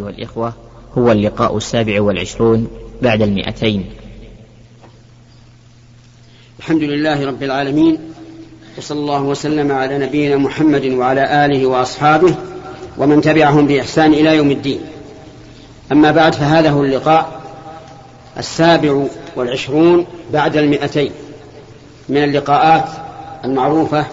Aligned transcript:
والإخوة 0.00 0.52
هو 0.98 1.12
اللقاء 1.12 1.56
السابع 1.56 2.00
والعشرون 2.00 2.68
بعد 3.02 3.22
المئتين. 3.22 3.84
الحمد 6.58 6.82
لله 6.82 7.26
رب 7.26 7.42
العالمين 7.42 7.98
وصلى 8.78 8.98
الله 8.98 9.22
وسلم 9.22 9.72
على 9.72 9.98
نبينا 9.98 10.36
محمد 10.36 10.84
وعلى 10.84 11.44
آله 11.44 11.66
وأصحابه 11.66 12.34
ومن 12.98 13.20
تبعهم 13.20 13.66
بإحسان 13.66 14.14
إلى 14.14 14.36
يوم 14.36 14.50
الدين. 14.50 14.80
أما 15.92 16.10
بعد 16.10 16.34
فهذا 16.34 16.70
هو 16.70 16.82
اللقاء 16.82 17.42
السابع 18.38 19.06
والعشرون 19.36 20.06
بعد 20.32 20.56
المئتين 20.56 21.10
من 22.08 22.24
اللقاءات 22.24 22.88
المعروفة 23.44 24.06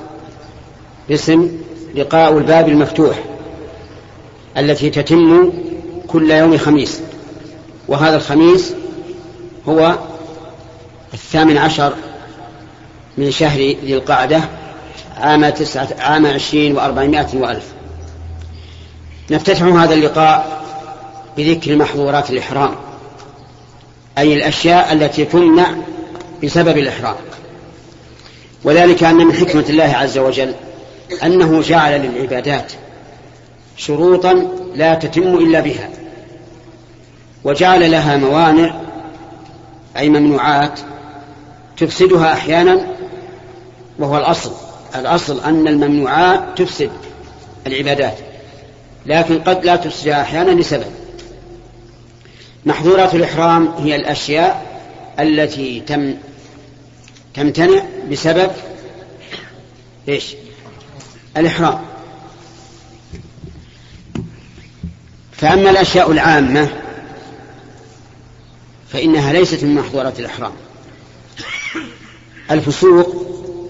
باسم 1.10 1.58
لقاء 1.96 2.38
الباب 2.38 2.70
المفتوح 2.70 3.24
التي 4.58 4.90
تتم 4.90 5.52
كل 6.08 6.32
يوم 6.32 6.58
خميس. 6.58 7.02
وهذا 7.88 8.16
الخميس 8.16 8.74
هو 9.70 9.96
الثامن 11.14 11.58
عشر 11.58 11.94
من 13.18 13.32
شهر 13.32 13.60
ذي 13.60 13.94
القعدة 13.94 14.42
عام 15.18 15.50
تسعة 15.50 15.88
عام 16.00 16.26
عشرين 16.26 16.76
وأربعمائة 16.76 17.28
وألف. 17.34 17.66
نفتتح 19.32 19.64
هذا 19.64 19.94
اللقاء 19.94 20.66
بذكر 21.38 21.76
محظورات 21.76 22.30
الإحرام 22.30 22.76
أي 24.18 24.34
الأشياء 24.34 24.94
التي 24.94 25.26
تمنع 25.26 25.76
بسبب 26.44 26.78
الإحرام. 26.78 27.16
وذلك 28.64 29.04
أن 29.04 29.16
من 29.16 29.34
حكمة 29.34 29.66
الله 29.70 29.84
عز 29.84 30.18
وجل 30.18 30.54
أنه 31.24 31.62
جعل 31.62 32.02
للعبادات 32.02 32.72
شروطا 33.78 34.48
لا 34.76 34.96
تتم 34.96 35.38
إلا 35.38 35.60
بها. 35.60 35.90
وجعل 37.46 37.92
لها 37.92 38.18
موانع 38.18 38.82
أي 39.98 40.10
ممنوعات 40.10 40.80
تفسدها 41.78 42.34
أحيانا 42.34 42.88
وهو 44.00 44.18
الأصل. 44.18 44.52
الأصل 44.96 45.40
أن 45.40 45.68
الممنوعات 45.68 46.44
تفسد 46.56 46.92
العبادات 47.68 48.18
لكن 49.06 49.40
قد 49.40 49.66
لا 49.66 49.76
تفسدها 49.76 50.22
أحيانا 50.22 50.52
لسبب. 50.52 50.92
محظورات 52.66 53.16
الإحرام 53.16 53.68
هي 53.78 53.96
الأشياء 53.96 54.66
التي 55.20 55.80
تم 55.80 56.14
تمتنع 57.34 57.84
بسبب 58.12 58.52
إيش؟ 60.10 60.36
الإحرام. 61.38 61.80
فأما 65.32 65.70
الأشياء 65.70 66.12
العامة 66.12 66.85
فإنها 68.96 69.34
ليست 69.34 69.64
من 69.64 69.76
محظورات 69.76 70.20
الإحرام. 70.20 70.52
الفسوق 72.52 73.16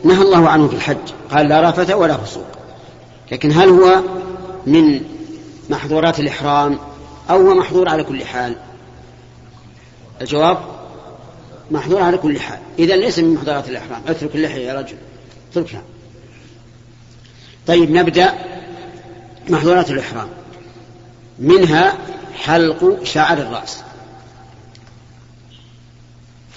نهى 0.04 0.22
الله 0.22 0.50
عنه 0.50 0.68
في 0.68 0.76
الحج 0.76 0.98
قال 1.32 1.48
لا 1.48 1.70
رفث 1.70 1.92
ولا 1.92 2.18
فسوق. 2.18 2.48
لكن 3.32 3.52
هل 3.52 3.70
هو 3.70 4.02
من 4.66 5.02
محظورات 5.70 6.20
الإحرام 6.20 6.80
أو 7.30 7.48
هو 7.48 7.56
محظور 7.56 7.90
على 7.90 8.04
كل 8.04 8.26
حال؟ 8.26 8.56
الجواب 10.22 10.58
محظور 11.72 12.02
على 12.02 12.18
كل 12.18 12.40
حال. 12.40 12.60
إذا 12.80 12.96
ليس 12.96 13.20
من 13.20 13.34
محظورات 13.34 13.70
الإحرام. 13.70 14.02
اترك 14.08 14.36
اللحية 14.36 14.68
يا 14.68 14.74
رجل. 14.74 14.98
اتركها. 15.52 15.82
طيب 17.68 17.92
نبدأ 17.92 18.34
محظورات 19.50 19.90
الإحرام. 19.90 20.28
منها 21.40 21.98
حلق 22.34 23.04
شعر 23.04 23.38
الرأس. 23.38 23.84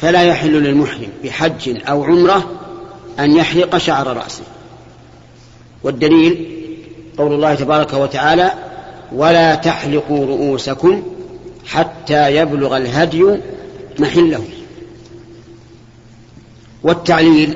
فلا 0.01 0.23
يحل 0.23 0.53
للمحرم 0.53 1.09
بحج 1.25 1.79
أو 1.89 2.05
عمرة 2.05 2.51
أن 3.19 3.37
يحلق 3.37 3.77
شعر 3.77 4.17
رأسه. 4.17 4.43
والدليل 5.83 6.47
قول 7.19 7.33
الله 7.33 7.55
تبارك 7.55 7.93
وتعالى 7.93 8.53
ولا 9.13 9.55
تحلقوا 9.55 10.27
رؤوسكم 10.27 11.03
حتى 11.67 12.37
يبلغ 12.37 12.77
الهدي 12.77 13.25
محله. 13.99 14.45
والتعليل 16.83 17.55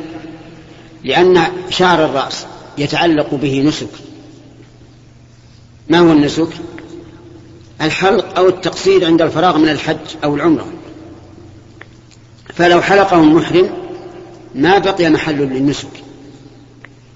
لأن 1.04 1.42
شعر 1.70 2.04
الرأس 2.04 2.46
يتعلق 2.78 3.34
به 3.34 3.62
نسك. 3.62 3.90
ما 5.88 5.98
هو 5.98 6.12
النسك؟ 6.12 6.48
الحلق 7.80 8.38
أو 8.38 8.48
التقصير 8.48 9.06
عند 9.06 9.22
الفراغ 9.22 9.58
من 9.58 9.68
الحج 9.68 10.16
أو 10.24 10.34
العمرة. 10.34 10.66
فلو 12.56 12.82
حلقه 12.82 13.16
المحرم 13.16 13.70
ما 14.54 14.78
بقي 14.78 15.10
محل 15.10 15.36
للنسك. 15.36 15.88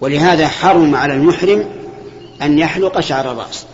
ولهذا 0.00 0.48
حرم 0.48 0.94
على 0.94 1.14
المحرم 1.14 1.64
أن 2.42 2.58
يحلق 2.58 3.00
شعر 3.00 3.32
الرأس. 3.32 3.66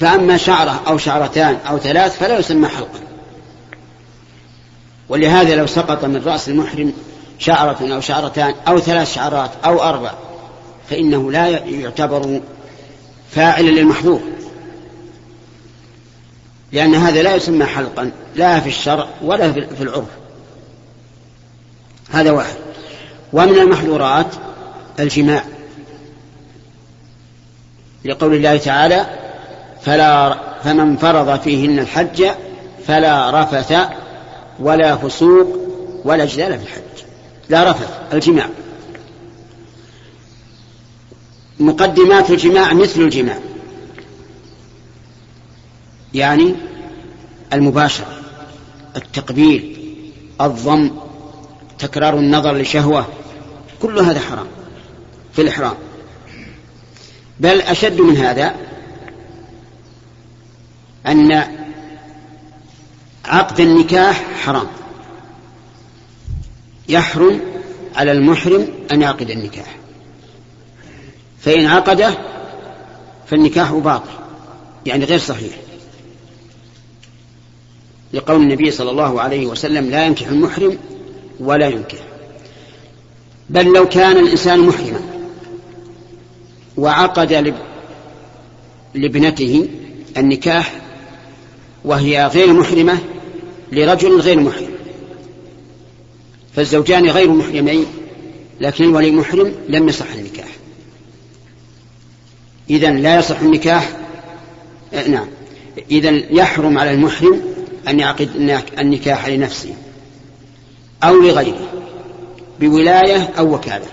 فأما 0.00 0.36
شعرة 0.36 0.82
أو 0.86 0.98
شعرتان 0.98 1.58
أو 1.68 1.78
ثلاث 1.78 2.18
فلا 2.18 2.38
يسمى 2.38 2.68
حلقا. 2.68 3.00
ولهذا 5.08 5.56
لو 5.56 5.66
سقط 5.66 6.04
من 6.04 6.22
رأس 6.26 6.48
المحرم 6.48 6.92
شعرة 7.38 7.94
أو 7.94 8.00
شعرتان 8.00 8.54
أو 8.68 8.78
ثلاث 8.78 9.14
شعرات 9.14 9.50
أو 9.64 9.82
أربع 9.82 10.10
فإنه 10.90 11.32
لا 11.32 11.48
يعتبر 11.48 12.40
فاعلا 13.30 13.70
للمحظور. 13.70 14.20
لأن 16.74 16.94
هذا 16.94 17.22
لا 17.22 17.34
يسمى 17.34 17.64
حلقا 17.64 18.10
لا 18.36 18.60
في 18.60 18.68
الشرع 18.68 19.08
ولا 19.22 19.52
في 19.52 19.82
العرف. 19.82 20.04
هذا 22.10 22.30
واحد. 22.30 22.54
ومن 23.32 23.58
المحظورات 23.58 24.26
الجماع. 25.00 25.44
لقول 28.04 28.34
الله 28.34 28.56
تعالى 28.56 29.06
فلا 29.82 30.38
فمن 30.64 30.96
فرض 30.96 31.40
فيهن 31.40 31.78
الحج 31.78 32.26
فلا 32.86 33.42
رفث 33.42 33.74
ولا 34.60 34.96
فسوق 34.96 35.58
ولا 36.04 36.24
جدال 36.24 36.58
في 36.58 36.64
الحج. 36.64 37.04
لا 37.48 37.70
رفث 37.70 37.88
الجماع. 38.12 38.48
مقدمات 41.60 42.30
الجماع 42.30 42.72
مثل 42.72 43.00
الجماع. 43.00 43.38
يعني 46.14 46.54
المباشرة 47.52 48.20
التقبيل 48.96 49.76
الضم 50.40 50.90
تكرار 51.78 52.18
النظر 52.18 52.56
لشهوة 52.56 53.06
كل 53.82 53.98
هذا 53.98 54.20
حرام 54.20 54.46
في 55.32 55.42
الإحرام. 55.42 55.74
بل 57.40 57.60
أشد 57.60 58.00
من 58.00 58.16
هذا 58.16 58.54
أن 61.06 61.44
عقد 63.24 63.60
النكاح 63.60 64.24
حرام. 64.44 64.66
يحرم 66.88 67.40
على 67.96 68.12
المحرم 68.12 68.68
أن 68.92 69.02
يعقد 69.02 69.30
النكاح. 69.30 69.76
فإن 71.40 71.66
عقده 71.66 72.14
فالنكاح 73.26 73.72
باطل 73.72 74.10
يعني 74.86 75.04
غير 75.04 75.18
صحيح. 75.18 75.54
لقول 78.14 78.42
النبي 78.42 78.70
صلى 78.70 78.90
الله 78.90 79.20
عليه 79.20 79.46
وسلم 79.46 79.90
لا 79.90 80.06
ينكح 80.06 80.26
المحرم 80.26 80.78
ولا 81.40 81.68
ينكح. 81.68 81.98
بل 83.50 83.72
لو 83.72 83.88
كان 83.88 84.16
الإنسان 84.16 84.60
محرما 84.60 85.00
وعقد 86.76 87.54
لابنته 88.94 89.68
النكاح 90.16 90.80
وهي 91.84 92.26
غير 92.26 92.52
محرمة 92.52 92.98
لرجل 93.72 94.20
غير 94.20 94.40
محرم. 94.40 94.74
فالزوجان 96.56 97.06
غير 97.06 97.30
محرمين 97.30 97.86
لكن 98.60 98.84
الولي 98.84 99.10
محرم 99.10 99.52
لم 99.68 99.88
يصح 99.88 100.12
النكاح. 100.14 100.48
إذا 102.70 102.90
لا 102.90 103.18
يصح 103.18 103.40
النكاح 103.40 103.96
آه 104.94 105.08
نعم. 105.08 105.26
إذا 105.90 106.10
يحرم 106.30 106.78
على 106.78 106.92
المحرم 106.92 107.53
أن 107.88 108.00
يعقد 108.00 108.30
النكاح 108.78 109.26
لنفسه 109.26 109.74
أو 111.04 111.14
لغيره 111.14 111.72
بولاية 112.60 113.32
أو 113.38 113.54
وكالة. 113.54 113.86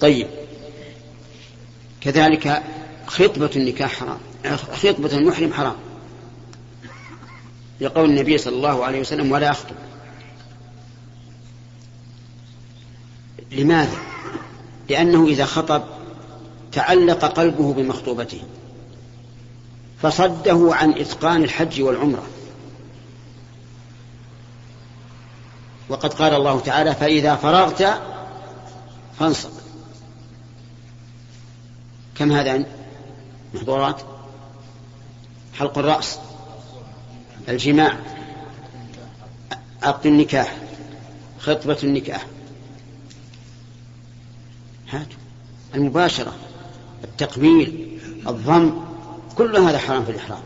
طيب. 0.00 0.26
كذلك 2.00 2.62
خطبة 3.06 3.50
النكاح 3.56 3.92
حرام. 3.92 4.18
خطبة 4.56 5.18
المحرم 5.18 5.52
حرام. 5.52 5.76
لقول 7.80 8.10
النبي 8.10 8.38
صلى 8.38 8.56
الله 8.56 8.84
عليه 8.84 9.00
وسلم 9.00 9.32
ولا 9.32 9.50
أخطب. 9.50 9.76
لماذا؟ 13.52 13.98
لأنه 14.90 15.26
إذا 15.26 15.44
خطب 15.44 15.82
تعلق 16.72 17.24
قلبه 17.24 17.72
بمخطوبته. 17.72 18.40
فصده 20.02 20.68
عن 20.72 20.92
إتقان 20.92 21.44
الحج 21.44 21.82
والعمرة. 21.82 22.22
وقد 25.88 26.14
قال 26.14 26.34
الله 26.34 26.60
تعالى 26.60 26.94
فإذا 26.94 27.36
فرغت 27.36 28.02
فانصب. 29.18 29.50
كم 32.14 32.32
هذا 32.32 32.64
محظورات؟ 33.54 34.02
حلق 35.54 35.78
الرأس 35.78 36.18
الجماع 37.48 37.96
عقد 39.82 40.06
النكاح 40.06 40.56
خطبة 41.38 41.78
النكاح. 41.82 42.26
هاتوا. 44.90 45.18
المباشرة 45.74 46.34
التقبيل 47.04 47.98
الضم. 48.28 48.87
كل 49.38 49.56
هذا 49.56 49.78
حرام 49.78 50.04
في 50.04 50.10
الإحرام. 50.10 50.40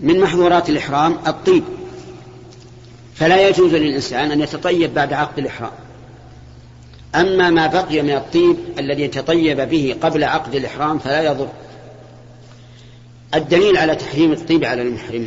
من 0.00 0.20
محظورات 0.20 0.68
الإحرام 0.70 1.18
الطيب. 1.26 1.62
فلا 3.14 3.48
يجوز 3.48 3.74
للإنسان 3.74 4.30
أن 4.30 4.40
يتطيب 4.40 4.94
بعد 4.94 5.12
عقد 5.12 5.38
الإحرام. 5.38 5.72
أما 7.14 7.50
ما 7.50 7.66
بقي 7.66 8.02
من 8.02 8.10
الطيب 8.10 8.56
الذي 8.78 9.08
تطيب 9.08 9.60
به 9.60 9.96
قبل 10.02 10.24
عقد 10.24 10.54
الإحرام 10.54 10.98
فلا 10.98 11.22
يضر. 11.22 11.48
الدليل 13.34 13.76
على 13.76 13.96
تحريم 13.96 14.32
الطيب 14.32 14.64
على 14.64 14.82
المحرم. 14.82 15.26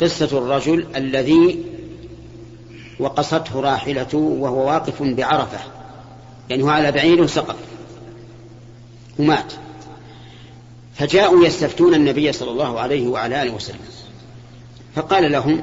قصة 0.00 0.38
الرجل 0.38 0.86
الذي 0.96 1.64
وقصته 3.00 3.60
راحلته 3.60 4.18
وهو 4.18 4.66
واقف 4.66 5.02
بعرفة. 5.02 5.58
يعني 6.50 6.62
هو 6.62 6.68
على 6.68 6.92
بعير 6.92 7.22
وسقط 7.22 7.56
ومات. 9.18 9.52
فجاءوا 10.94 11.46
يستفتون 11.46 11.94
النبي 11.94 12.32
صلى 12.32 12.50
الله 12.50 12.80
عليه 12.80 13.08
وعلى 13.08 13.42
آله 13.42 13.54
وسلم. 13.54 13.78
فقال 14.94 15.32
لهم 15.32 15.62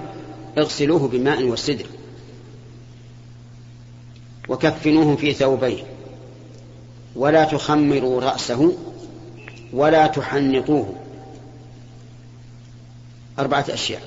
اغسلوه 0.58 1.08
بماء 1.08 1.44
وسدر 1.44 1.86
وكفنوه 4.50 5.16
في 5.16 5.34
ثوبين 5.34 5.84
ولا 7.16 7.44
تخمروا 7.44 8.22
رأسه 8.22 8.74
ولا 9.74 10.08
تحنطوه. 10.08 10.96
أربعة 13.40 13.66
أشياء. 13.70 14.02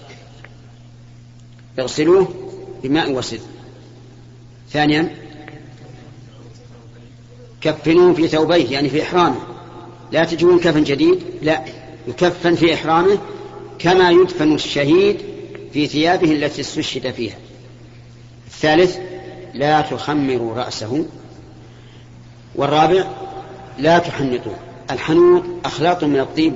اغسلوه 1.78 2.28
بماء 2.82 3.12
وسدر 3.12 3.40
ثانيا 4.70 5.16
كفنوه 7.60 8.14
في 8.14 8.28
ثوبيه 8.28 8.70
يعني 8.70 8.88
في 8.88 9.02
إحرامه. 9.02 9.53
لا 10.14 10.24
تجيبون 10.24 10.58
كفن 10.58 10.84
جديد 10.84 11.22
لا 11.42 11.64
يكفن 12.08 12.54
في 12.54 12.74
إحرامه 12.74 13.18
كما 13.78 14.10
يدفن 14.10 14.54
الشهيد 14.54 15.16
في 15.72 15.86
ثيابه 15.86 16.32
التي 16.32 16.60
استشهد 16.60 17.10
فيها. 17.10 17.36
الثالث 18.46 18.98
لا 19.54 19.80
تخمروا 19.80 20.54
رأسه. 20.54 21.06
والرابع 22.54 23.04
لا 23.78 23.98
تحنطوا 23.98 24.52
الحنوط 24.90 25.42
أخلاط 25.64 26.04
من 26.04 26.20
الطيب 26.20 26.54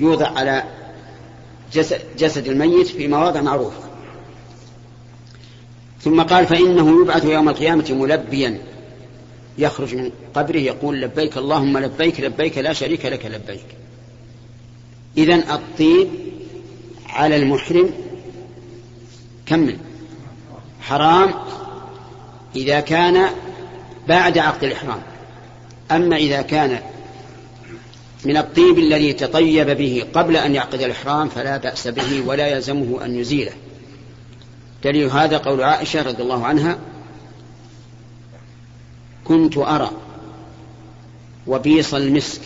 يوضع 0.00 0.26
على 0.26 0.64
جسد, 1.72 2.00
جسد 2.18 2.46
الميت 2.46 2.86
في 2.86 3.08
مواضع 3.08 3.40
معروفة. 3.40 3.82
ثم 6.00 6.22
قال 6.22 6.46
فإنه 6.46 7.02
يبعث 7.02 7.24
يوم 7.24 7.48
القيامة 7.48 7.86
ملبيا. 7.90 8.58
يخرج 9.58 9.94
من 9.94 10.10
قبره 10.34 10.58
يقول 10.58 11.00
لبيك 11.00 11.36
اللهم 11.36 11.78
لبيك 11.78 12.20
لبيك 12.20 12.58
لا 12.58 12.72
شريك 12.72 13.06
لك 13.06 13.26
لبيك. 13.26 13.66
إذن 15.18 15.42
الطيب 15.50 16.08
على 17.08 17.36
المحرم 17.36 17.90
كمل 19.46 19.76
حرام 20.80 21.34
إذا 22.56 22.80
كان 22.80 23.30
بعد 24.08 24.38
عقد 24.38 24.64
الإحرام. 24.64 25.02
أما 25.90 26.16
إذا 26.16 26.42
كان 26.42 26.80
من 28.24 28.36
الطيب 28.36 28.78
الذي 28.78 29.12
تطيب 29.12 29.70
به 29.70 30.04
قبل 30.14 30.36
أن 30.36 30.54
يعقد 30.54 30.82
الإحرام 30.82 31.28
فلا 31.28 31.56
بأس 31.56 31.88
به 31.88 32.22
ولا 32.26 32.46
يلزمه 32.46 33.04
أن 33.04 33.16
يزيله. 33.16 33.52
دليل 34.84 35.10
هذا 35.10 35.38
قول 35.38 35.62
عائشة 35.62 36.02
رضي 36.02 36.22
الله 36.22 36.46
عنها 36.46 36.78
كنت 39.30 39.56
أرى 39.56 39.90
وبيص 41.46 41.94
المسك 41.94 42.40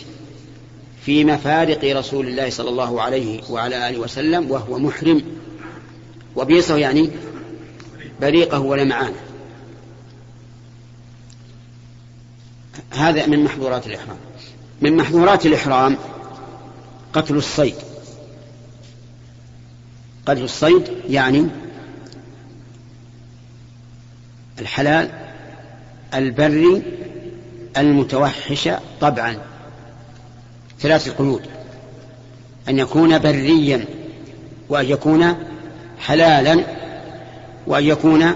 في 1.05 1.25
مفارق 1.25 1.97
رسول 1.97 2.29
الله 2.29 2.51
صلى 2.51 2.71
الله 2.71 3.03
عليه 3.03 3.51
وعلى 3.51 3.89
آله 3.89 3.99
وسلم 3.99 4.51
وهو 4.51 4.79
محرم. 4.79 5.23
وبيصه 6.37 6.77
يعني 6.77 7.11
بريقه 8.21 8.61
ولمعانه 8.61 9.17
هذا 12.91 13.27
من 13.27 13.45
محظورات 13.45 13.87
الإحرام. 13.87 14.17
من 14.83 14.97
محظورات 14.97 15.47
الإحرام 15.47 15.99
قتل 17.13 17.37
الصيد. 17.37 17.75
قتل 20.27 20.43
الصيد 20.43 20.89
يعني 21.09 21.47
الحلال 24.59 25.24
البري 26.15 26.83
المتوحش 27.77 28.69
طبعا. 29.01 29.37
ثلاث 30.81 31.09
قيود. 31.09 31.43
أن 32.69 32.79
يكون 32.79 33.19
بريا 33.19 33.85
وأن 34.69 34.87
يكون 34.87 35.35
حلالا 36.01 36.65
وأن 37.67 37.85
يكون 37.85 38.35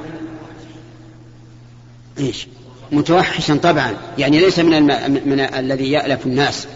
إيش؟ 2.19 2.47
متوحشا 2.93 3.57
طبعا. 3.57 3.95
يعني 4.19 4.41
ليس 4.41 4.59
من, 4.59 4.75
الم... 4.75 5.21
من 5.27 5.41
الذي 5.41 5.93
يألف 5.93 6.27
الناس 6.27 6.67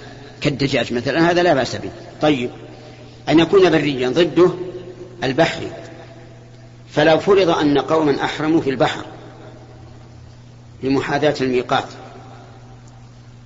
كالدجاج 0.41 0.93
مثلا. 0.93 1.31
هذا 1.31 1.43
لا 1.43 1.55
بأس 1.55 1.77
به. 1.77 1.91
طيب. 2.21 2.51
أن 3.29 3.39
يكون 3.39 3.71
بريا 3.71 4.09
ضده 4.09 4.51
البحري 5.25 5.73
فلو 6.91 7.19
فرض 7.19 7.51
أن 7.51 7.79
قوما 7.79 8.25
أحرموا 8.25 8.61
في 8.61 8.71
البحر 8.71 9.05
لمحاذاة 10.83 11.35
الميقات. 11.41 11.85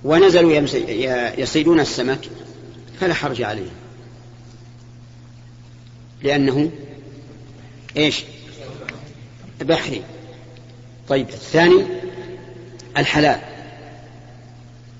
ونزلوا 0.03 0.53
يصيدون 1.37 1.79
السمك 1.79 2.19
فلا 2.99 3.13
حرج 3.13 3.41
عليهم. 3.41 3.75
لأنه 6.23 6.71
إيش؟ 7.97 8.23
بحري. 9.61 10.01
طيب 11.09 11.29
الثاني 11.29 11.85
الحلال. 12.97 13.39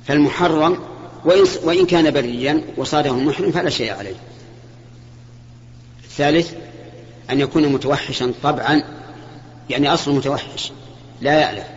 فالمحرم 0.08 0.80
وإن 1.64 1.86
كان 1.86 2.12
بريا 2.12 2.62
وصاده 2.78 3.10
المحرم 3.10 3.52
فلا 3.52 3.70
شيء 3.70 3.94
عليه. 3.94 4.16
الثالث 6.04 6.54
أن 7.30 7.40
يكون 7.40 7.68
متوحشا 7.68 8.34
طبعا 8.44 8.84
يعني 9.70 9.94
أصله 9.94 10.14
متوحش 10.14 10.72
لا 11.22 11.42
يألف 11.42 11.77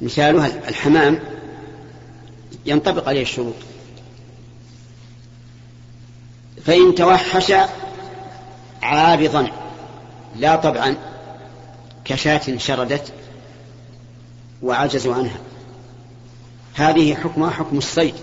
مثالها 0.00 0.68
الحمام 0.68 1.20
ينطبق 2.66 3.08
عليه 3.08 3.22
الشروط. 3.22 3.54
فإن 6.64 6.94
توحش 6.94 7.52
عارضا 8.82 9.50
لا 10.36 10.56
طبعا 10.56 10.96
كشاة 12.04 12.56
شردت 12.56 13.12
وعجزوا 14.62 15.14
عنها. 15.14 15.38
هذه 16.74 17.14
حكمها 17.14 17.50
حكم 17.50 17.78
الصيد. 17.78 18.14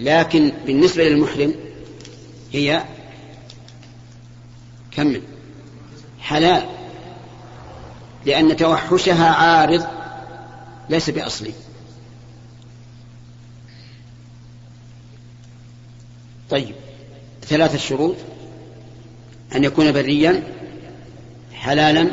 لكن 0.00 0.52
بالنسبة 0.66 1.04
للمحرم 1.04 1.54
هي 2.52 2.84
كمل 4.90 5.22
حلال 6.20 6.66
لأن 8.26 8.56
توحشها 8.56 9.30
عارض 9.30 9.86
ليس 10.90 11.10
بأصلي. 11.10 11.52
طيب 16.50 16.74
ثلاثة 17.42 17.78
شروط 17.78 18.16
أن 19.54 19.64
يكون 19.64 19.92
بريا 19.92 20.42
حلالا 21.52 22.10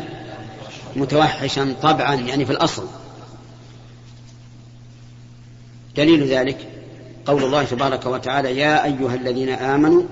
متوحشا 0.95 1.75
طبعا 1.81 2.15
يعني 2.15 2.45
في 2.45 2.51
الأصل. 2.51 2.87
دليل 5.95 6.23
ذلك 6.27 6.67
قول 7.25 7.43
الله 7.43 7.63
تبارك 7.63 8.05
وتعالى 8.05 8.57
يا 8.57 8.85
أيها 8.85 9.15
الذين 9.15 9.49
آمنوا 9.49 10.03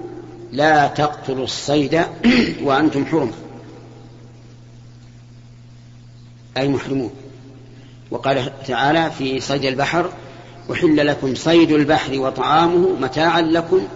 لا 0.52 0.88
تقتلوا 0.88 1.44
الصيد 1.44 2.02
وأنتم 2.64 3.06
حرم. 3.06 3.32
أي 6.58 6.68
محرمون. 6.68 7.21
وقال 8.12 8.52
تعالى 8.68 9.12
في 9.12 9.40
صيد 9.40 9.66
البحر 9.66 10.10
أحل 10.72 11.08
لكم 11.08 11.36
صيد 11.36 11.72
البحر 11.72 12.20
وطعامه 12.20 12.90
متاعا 13.00 13.42
لكم 13.42 13.88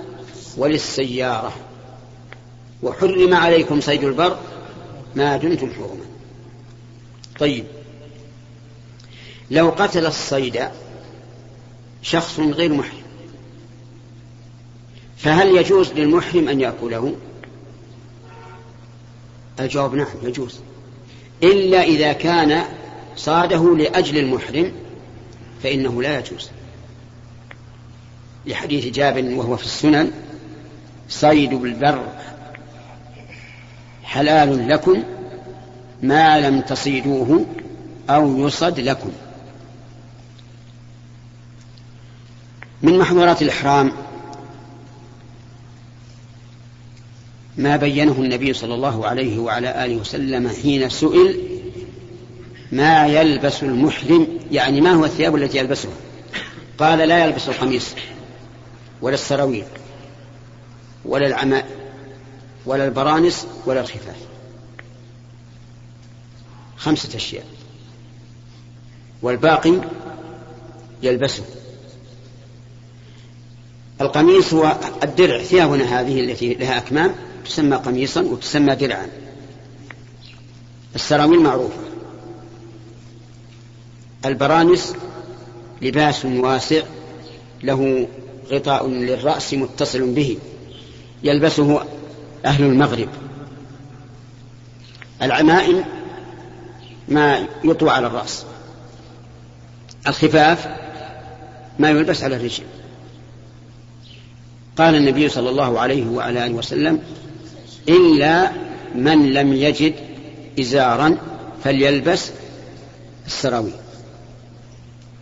وللسيارة. 0.57 1.53
وحرم 2.83 3.33
عليكم 3.33 3.81
صيد 3.81 4.03
البر 4.03 4.37
ما 5.15 5.37
دمتم 5.37 5.71
حرما. 5.71 6.05
طيب. 7.39 7.65
لو 9.51 9.69
قتل 9.69 10.05
الصيد 10.05 10.63
شخص 12.01 12.39
غير 12.39 12.73
محرم 12.73 13.05
فهل 15.17 15.57
يجوز 15.57 15.91
للمحرم 15.91 16.49
أن 16.49 16.61
يأكله؟ 16.61 17.15
الجواب 19.59 19.95
نعم 19.95 20.07
يجوز. 20.23 20.59
إلا 21.43 21.83
إذا 21.83 22.13
كان 22.13 22.65
صاده 23.15 23.75
لأجل 23.77 24.17
المحرم 24.17 24.71
فإنه 25.63 26.01
لا 26.01 26.19
يجوز. 26.19 26.49
لحديث 28.45 28.85
جابر 28.85 29.33
وهو 29.35 29.57
في 29.57 29.65
السنن 29.65 30.11
صيد 31.09 31.53
البر 31.53 32.07
حلال 34.03 34.69
لكم 34.69 35.03
ما 36.03 36.49
لم 36.49 36.61
تصيدوه 36.61 37.45
أو 38.09 38.47
يصد 38.47 38.79
لكم. 38.79 39.11
من 42.81 42.99
محظورات 42.99 43.41
الإحرام 43.41 43.91
ما 47.57 47.75
بينه 47.75 48.11
النبي 48.11 48.53
صلى 48.53 48.73
الله 48.73 49.07
عليه 49.07 49.39
وعلى 49.39 49.85
آله 49.85 49.95
وسلم 49.95 50.49
حين 50.49 50.89
سئل 50.89 51.54
ما 52.75 53.07
يلبس 53.07 53.63
المحرم 53.63 54.27
يعني 54.51 54.81
ما 54.81 54.91
هو 54.91 55.05
الثياب 55.05 55.35
التي 55.35 55.57
يلبسها؟ 55.57 55.91
قال 56.77 56.99
لا 56.99 57.25
يلبس 57.25 57.49
القميص 57.49 57.87
ولا 59.01 59.13
السراويل 59.13 59.65
ولا 61.05 61.27
العماء 61.27 61.67
ولا 62.65 62.85
البرانس 62.85 63.47
ولا 63.65 63.81
الخفاف. 63.81 64.15
خمسة 66.77 67.17
أشياء. 67.17 67.45
والباقي 69.21 69.81
يلبسه. 71.03 71.43
القميص 74.01 74.53
هو 74.53 74.77
الدرع 75.03 75.43
ثيابنا 75.43 76.01
هذه 76.01 76.19
التي 76.19 76.53
لها 76.53 76.77
أكمام 76.77 77.15
تسمى 77.45 77.75
قميصا 77.75 78.21
وتسمى 78.21 78.75
درعا. 78.75 79.07
السراويل 80.95 81.39
معروفة. 81.39 81.94
البرانس 84.25 84.93
لباس 85.81 86.25
واسع 86.25 86.81
له 87.63 88.07
غطاء 88.51 88.87
للرأس 88.87 89.53
متصل 89.53 90.11
به 90.13 90.37
يلبسه 91.23 91.85
أهل 92.45 92.63
المغرب. 92.63 93.09
العمائم 95.21 95.83
ما 97.07 97.47
يطوى 97.63 97.89
على 97.89 98.07
الرأس. 98.07 98.45
الخفاف 100.07 100.67
ما 101.79 101.89
يلبس 101.89 102.23
على 102.23 102.35
الرجل. 102.35 102.63
قال 104.77 104.95
النبي 104.95 105.29
صلى 105.29 105.49
الله 105.49 105.79
عليه 105.79 106.05
وعلى 106.05 106.45
آله 106.45 106.55
وسلم 106.55 106.99
إلا 107.89 108.51
من 108.95 109.33
لم 109.33 109.53
يجد 109.53 109.93
إزارا 110.59 111.17
فليلبس 111.63 112.31
السراويل. 113.25 113.73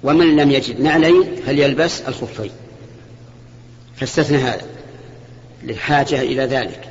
ومن 0.04 0.36
لم 0.36 0.52
يجد 0.52 0.82
نعلين 0.82 1.36
فليلبس 1.46 2.02
الخفين. 2.02 2.52
فاستثنى 3.96 4.38
هذا 4.38 4.66
للحاجة 5.64 6.22
إلى 6.22 6.46
ذلك. 6.46 6.90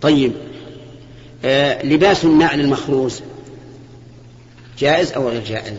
طيب 0.00 0.32
آه 1.44 1.82
لباس 1.82 2.24
النعل 2.24 2.60
المخروز 2.60 3.20
جائز 4.78 5.12
أو 5.12 5.28
غير 5.28 5.44
جائز؟ 5.44 5.78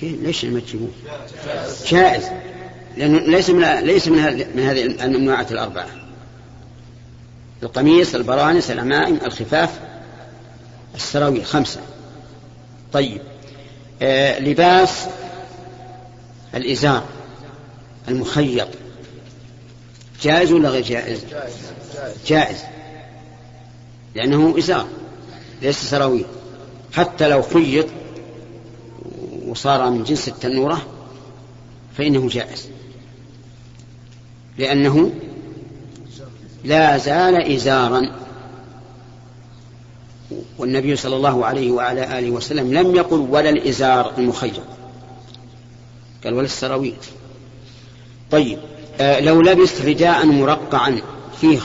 كيف 0.00 0.22
ليش 0.22 0.44
ما 0.44 0.60
تجيبون؟ 0.60 0.92
جائز. 1.88 2.24
لأنه 2.96 3.18
ليس 3.18 3.50
من 3.50 3.64
ليس 3.64 4.08
من 4.08 4.16
من 4.56 4.62
هذه 4.62 4.84
الممنوعات 4.84 5.52
الأربعة. 5.52 5.88
القميص 7.62 8.14
البرانس 8.14 8.70
العمائم 8.70 9.18
الخفاف. 9.24 9.89
السراويل 10.94 11.44
خمسة. 11.44 11.80
طيب. 12.92 13.20
آه 14.02 14.38
لباس 14.38 15.06
الإزار 16.54 17.04
المخيط. 18.08 18.68
جائز 20.22 20.52
ولا 20.52 20.68
غير 20.68 20.82
جائز؟ 20.82 21.20
جائز. 22.26 22.58
لأنه 24.14 24.58
إزار 24.58 24.86
ليس 25.62 25.84
سراويل. 25.84 26.26
حتى 26.92 27.28
لو 27.28 27.42
خيط 27.42 27.86
وصار 29.46 29.90
من 29.90 30.04
جنس 30.04 30.28
التنورة 30.28 30.86
فإنه 31.98 32.28
جائز. 32.28 32.68
لأنه 34.58 35.12
لا 36.64 36.98
زال 36.98 37.54
إزارا. 37.54 38.12
والنبي 40.58 40.96
صلى 40.96 41.16
الله 41.16 41.46
عليه 41.46 41.70
وعلى 41.70 42.18
آله 42.18 42.30
وسلم 42.30 42.74
لم 42.74 42.96
يقل 42.96 43.18
ولا 43.18 43.50
الإزار 43.50 44.12
المخيط 44.18 44.62
قال 46.24 46.34
ولا 46.34 46.44
السراويل. 46.44 46.96
طيب 48.30 48.58
آه 49.00 49.20
لو 49.20 49.42
لبس 49.42 49.80
رداء 49.80 50.26
مرقعا 50.26 51.00
فيه 51.40 51.60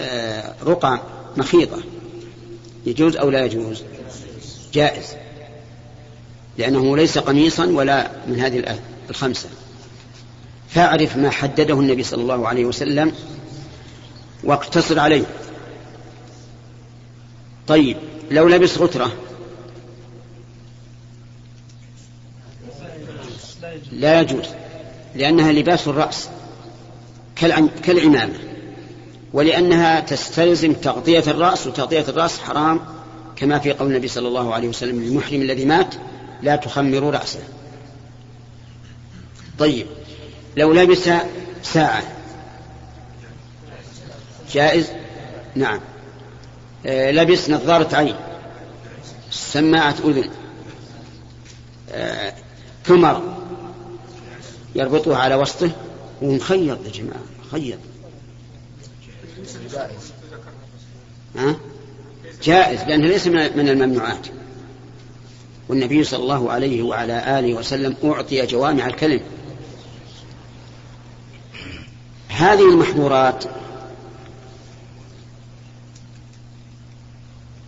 آه 0.00 0.54
رقع 0.64 1.00
مخيطة 1.36 1.78
يجوز 2.86 3.16
أو 3.16 3.30
لا 3.30 3.44
يجوز؟ 3.44 3.82
جائز. 4.74 5.04
لأنه 6.58 6.96
ليس 6.96 7.18
قميصا 7.18 7.66
ولا 7.66 8.10
من 8.26 8.40
هذه 8.40 8.78
الخمسة. 9.10 9.48
فاعرف 10.68 11.16
ما 11.16 11.30
حدده 11.30 11.80
النبي 11.80 12.02
صلى 12.02 12.22
الله 12.22 12.48
عليه 12.48 12.64
وسلم 12.64 13.12
واقتصر 14.44 14.98
عليه. 14.98 15.24
طيب 17.68 17.96
لو 18.30 18.48
لبس 18.48 18.78
غترة. 18.78 19.12
لا 23.92 24.20
يجوز 24.20 24.44
لأنها 25.14 25.52
لباس 25.52 25.88
الرأس 25.88 26.28
كالعمامة. 27.84 28.38
ولأنها 29.32 30.00
تستلزم 30.00 30.72
تغطية 30.72 31.24
الرأس 31.26 31.66
وتغطية 31.66 32.04
الرأس 32.08 32.38
حرام 32.38 32.80
كما 33.36 33.58
في 33.58 33.72
قول 33.72 33.88
النبي 33.88 34.08
صلى 34.08 34.28
الله 34.28 34.54
عليه 34.54 34.68
وسلم 34.68 35.02
للمحرم 35.02 35.42
الذي 35.42 35.64
مات 35.64 35.94
لا 36.42 36.56
تخمروا 36.56 37.10
رأسه. 37.10 37.40
طيب 39.58 39.86
لو 40.56 40.72
لبس 40.72 41.10
ساعة. 41.62 42.02
جائز؟ 44.52 44.90
نعم. 45.54 45.80
لبس 46.86 47.50
نظارة 47.50 47.96
عين. 47.96 48.16
سماعة 49.30 49.96
أذن. 50.04 50.30
آه 51.90 52.34
كمر 52.86 53.22
يربطها 54.74 55.16
على 55.16 55.34
وسطه 55.34 55.70
ومخيط 56.22 56.78
يا 56.84 56.90
جماعة 56.90 57.22
مخيط 57.46 57.78
ها؟ 61.36 61.56
جائز 62.42 62.80
لأنه 62.82 63.06
ليس 63.06 63.26
من 63.26 63.68
الممنوعات. 63.68 64.26
والنبي 65.68 66.04
صلى 66.04 66.22
الله 66.22 66.52
عليه 66.52 66.82
وعلى 66.82 67.38
آله 67.38 67.54
وسلم 67.54 67.96
أعطي 68.04 68.46
جوامع 68.46 68.86
الكلم. 68.86 69.20
هذه 72.28 72.70
المحظورات 72.70 73.44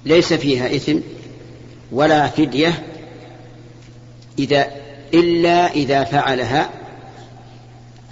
ليس 0.09 0.33
فيها 0.33 0.77
إثم 0.77 0.99
ولا 1.93 2.27
فدية 2.27 2.85
إذا 4.39 4.67
إلا 5.15 5.73
إذا 5.73 6.05
فعلها 6.05 6.71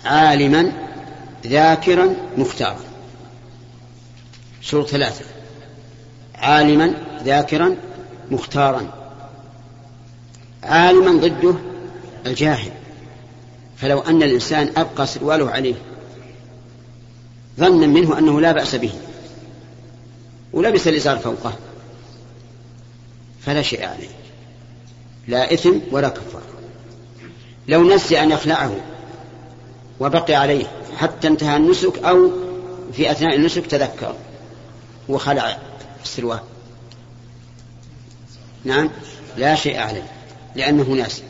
عالما 0.04 0.72
ذاكرا 1.46 2.14
مختارا. 2.38 2.80
شروط 4.60 4.88
ثلاثة. 4.88 5.24
عالما 6.34 6.94
ذاكرا 7.24 7.76
مختارا. 8.30 8.92
عالما 10.62 11.20
ضده 11.20 11.54
الجاهل. 12.26 12.72
فلو 13.76 13.98
أن 14.00 14.22
الإنسان 14.22 14.70
أبقى 14.76 15.06
سرواله 15.06 15.50
عليه 15.50 15.74
ظنا 17.58 17.86
منه 17.86 18.18
أنه 18.18 18.40
لا 18.40 18.52
بأس 18.52 18.74
به. 18.74 18.92
ولبس 20.52 20.88
الإزار 20.88 21.18
فوقه. 21.18 21.52
فلا 23.46 23.62
شيء 23.62 23.86
عليه. 23.86 24.08
لا 25.28 25.54
إثم 25.54 25.78
ولا 25.90 26.08
كفار. 26.08 26.42
لو 27.68 27.94
نسي 27.94 28.22
أن 28.22 28.30
يخلعه 28.30 28.76
وبقي 30.00 30.34
عليه 30.34 30.64
حتى 30.96 31.28
انتهى 31.28 31.56
النسك 31.56 31.98
أو 31.98 32.30
في 32.92 33.10
أثناء 33.10 33.36
النسك 33.36 33.66
تذكر 33.66 34.14
وخلع 35.08 35.58
السروال 36.04 36.40
نعم؟ 38.64 38.90
لا 39.36 39.54
شيء 39.54 39.78
عليه 39.78 40.10
لأنه 40.54 40.82
ناسي. 40.82 41.22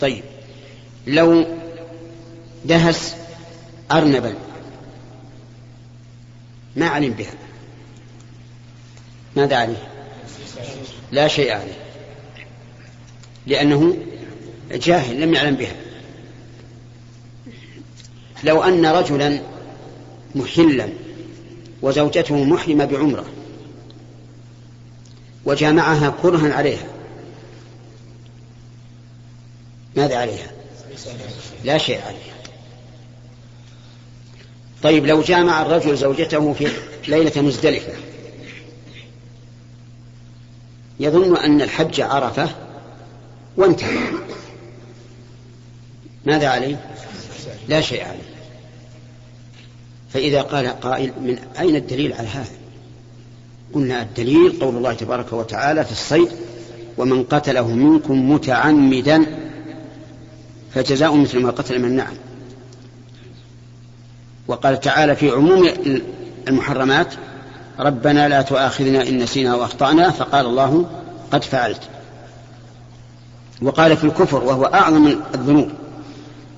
طيب. 0.00 0.24
لو 1.06 1.44
دهس 2.64 3.16
أرنبا 3.92 4.34
ما 6.76 6.88
علم 6.88 7.12
بها؟ 7.12 7.43
ماذا 9.36 9.56
عليه؟ 9.56 9.88
لا 11.12 11.28
شيء 11.28 11.52
عليه. 11.52 11.78
لأنه 13.46 13.96
جاهل 14.72 15.20
لم 15.20 15.34
يعلم 15.34 15.56
بها. 15.56 15.76
لو 18.44 18.62
أن 18.62 18.86
رجلا 18.86 19.40
محلا 20.34 20.88
وزوجته 21.82 22.44
محرمة 22.44 22.84
بعمرة 22.84 23.24
وجامعها 25.44 26.14
كرها 26.22 26.54
عليها 26.54 26.86
ماذا 29.96 30.16
عليها؟ 30.16 30.50
لا 31.64 31.78
شيء 31.78 32.00
عليها. 32.00 32.34
طيب 34.82 35.06
لو 35.06 35.22
جامع 35.22 35.62
الرجل 35.62 35.96
زوجته 35.96 36.52
في 36.52 36.68
ليلة 37.08 37.42
مزدلفة 37.42 37.92
يظن 41.00 41.36
أن 41.36 41.62
الحج 41.62 42.00
عرفة 42.00 42.48
وانتهى. 43.56 43.98
ماذا 46.26 46.48
عليه؟ 46.48 46.90
لا 47.68 47.80
شيء 47.80 48.04
عليه. 48.04 48.34
فإذا 50.10 50.42
قال 50.42 50.80
قائل 50.80 51.12
من 51.20 51.38
أين 51.58 51.76
الدليل 51.76 52.12
على 52.12 52.28
هذا؟ 52.28 52.64
قلنا 53.72 54.02
الدليل 54.02 54.58
قول 54.60 54.76
الله 54.76 54.92
تبارك 54.94 55.32
وتعالى 55.32 55.84
في 55.84 55.92
الصيد 55.92 56.28
ومن 56.98 57.24
قتله 57.24 57.68
منكم 57.68 58.30
متعمدا 58.32 59.26
فجزاء 60.74 61.16
مثل 61.16 61.42
ما 61.42 61.50
قتل 61.50 61.78
من 61.78 61.84
النعم 61.84 62.14
وقال 64.48 64.80
تعالى 64.80 65.16
في 65.16 65.30
عموم 65.30 65.68
المحرمات 66.48 67.14
ربنا 67.80 68.28
لا 68.28 68.42
تؤاخذنا 68.42 69.08
إن 69.08 69.18
نسينا 69.18 69.54
وأخطأنا 69.54 70.10
فقال 70.10 70.46
الله 70.46 70.86
قد 71.32 71.44
فعلت. 71.44 71.80
وقال 73.62 73.96
في 73.96 74.04
الكفر 74.04 74.44
وهو 74.44 74.64
أعظم 74.64 75.16
الذنوب. 75.34 75.68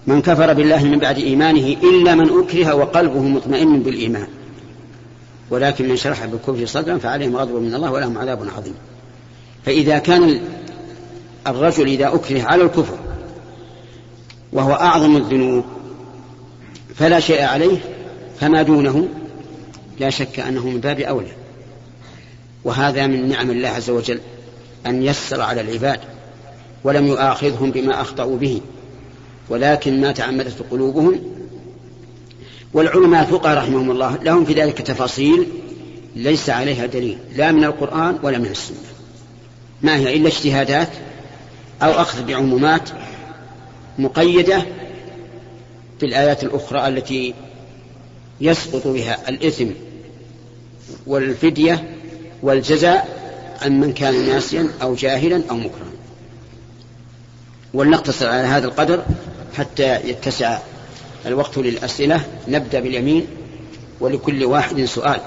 من 0.07 0.23
كفر 0.23 0.53
بالله 0.53 0.85
من 0.85 0.99
بعد 0.99 1.19
إيمانه 1.19 1.77
إلا 1.83 2.15
من 2.15 2.43
أكره 2.43 2.75
وقلبه 2.75 3.21
مطمئن 3.21 3.83
بالإيمان. 3.83 4.29
ولكن 5.51 5.89
من 5.89 5.97
شرح 5.97 6.25
بالكفر 6.25 6.67
صدرا 6.67 6.99
فعليهم 6.99 7.37
غضب 7.37 7.55
من 7.55 7.75
الله 7.75 7.93
ولهم 7.93 8.19
عذاب 8.19 8.49
عظيم. 8.57 8.75
فإذا 9.65 9.99
كان 9.99 10.41
الرجل 11.47 11.87
إذا 11.87 12.15
أكره 12.15 12.43
على 12.43 12.63
الكفر 12.63 12.99
وهو 14.53 14.73
أعظم 14.73 15.17
الذنوب 15.17 15.65
فلا 16.95 17.21
شيء 17.21 17.43
عليه 17.43 17.79
فما 18.41 18.63
دونه 18.63 19.09
لا 20.01 20.11
شك 20.11 20.41
أنه 20.41 20.69
من 20.69 20.81
باب 20.81 21.01
أولى. 21.01 21.33
وهذا 22.65 23.07
من 23.07 23.29
نعم 23.29 23.51
الله 23.51 23.69
عز 23.69 23.91
وجل 23.91 24.21
أن 24.87 25.03
يسر 25.03 25.41
على 25.41 25.61
العباد 25.61 26.01
ولم 26.85 27.07
يؤاخذهم 27.07 27.71
بما 27.71 28.01
أخطأوا 28.01 28.37
به 28.39 28.61
ولكن 29.49 30.01
ما 30.01 30.13
تعمدت 30.13 30.63
قلوبهم. 30.71 31.21
والعلماء 32.73 33.23
الفقهاء 33.23 33.59
رحمهم 33.59 33.91
الله 33.91 34.17
لهم 34.23 34.45
في 34.45 34.53
ذلك 34.53 34.79
تفاصيل 34.79 35.47
ليس 36.17 36.51
عليها 36.51 36.87
دليل 36.87 37.19
لا 37.37 37.53
من 37.53 37.65
القرآن 37.65 38.19
ولا 38.23 38.39
من 38.39 38.47
السنة. 38.47 38.77
ما 39.83 39.97
هي؟ 39.97 40.17
إلا 40.17 40.29
اجتهادات 40.29 40.89
أو 41.83 41.91
أخذ 41.91 42.27
بعمومات 42.27 42.89
مقيدة 43.99 44.63
بالآيات 46.01 46.45
الأخرى 46.45 46.89
التي 46.89 47.35
يسقط 48.41 48.87
بها 48.87 49.29
الإثم 49.29 49.67
والفدية 51.07 51.97
والجزاء 52.43 53.17
عن 53.63 53.81
من 53.81 53.93
كان 53.93 54.29
ناسيا 54.29 54.69
أو 54.83 54.95
جاهلا 54.95 55.43
أو 55.51 55.57
مكرها 55.57 55.93
ولنقتصر 57.75 58.29
على 58.29 58.47
هذا 58.47 58.67
القدر 58.67 59.05
حتى 59.57 60.09
يتسع 60.09 60.59
الوقت 61.27 61.59
للأسئلة. 61.59 62.25
نبدأ 62.49 62.81
باليمين 62.81 63.27
ولكل 64.01 64.45
واحد 64.45 64.85
سؤال. 64.85 65.21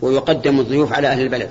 ويقدم 0.00 0.60
الضيوف 0.60 0.92
على 0.92 1.08
أهل 1.08 1.20
البلد. 1.20 1.50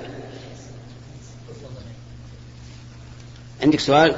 عندك 3.62 3.80
سؤال؟ 3.80 4.16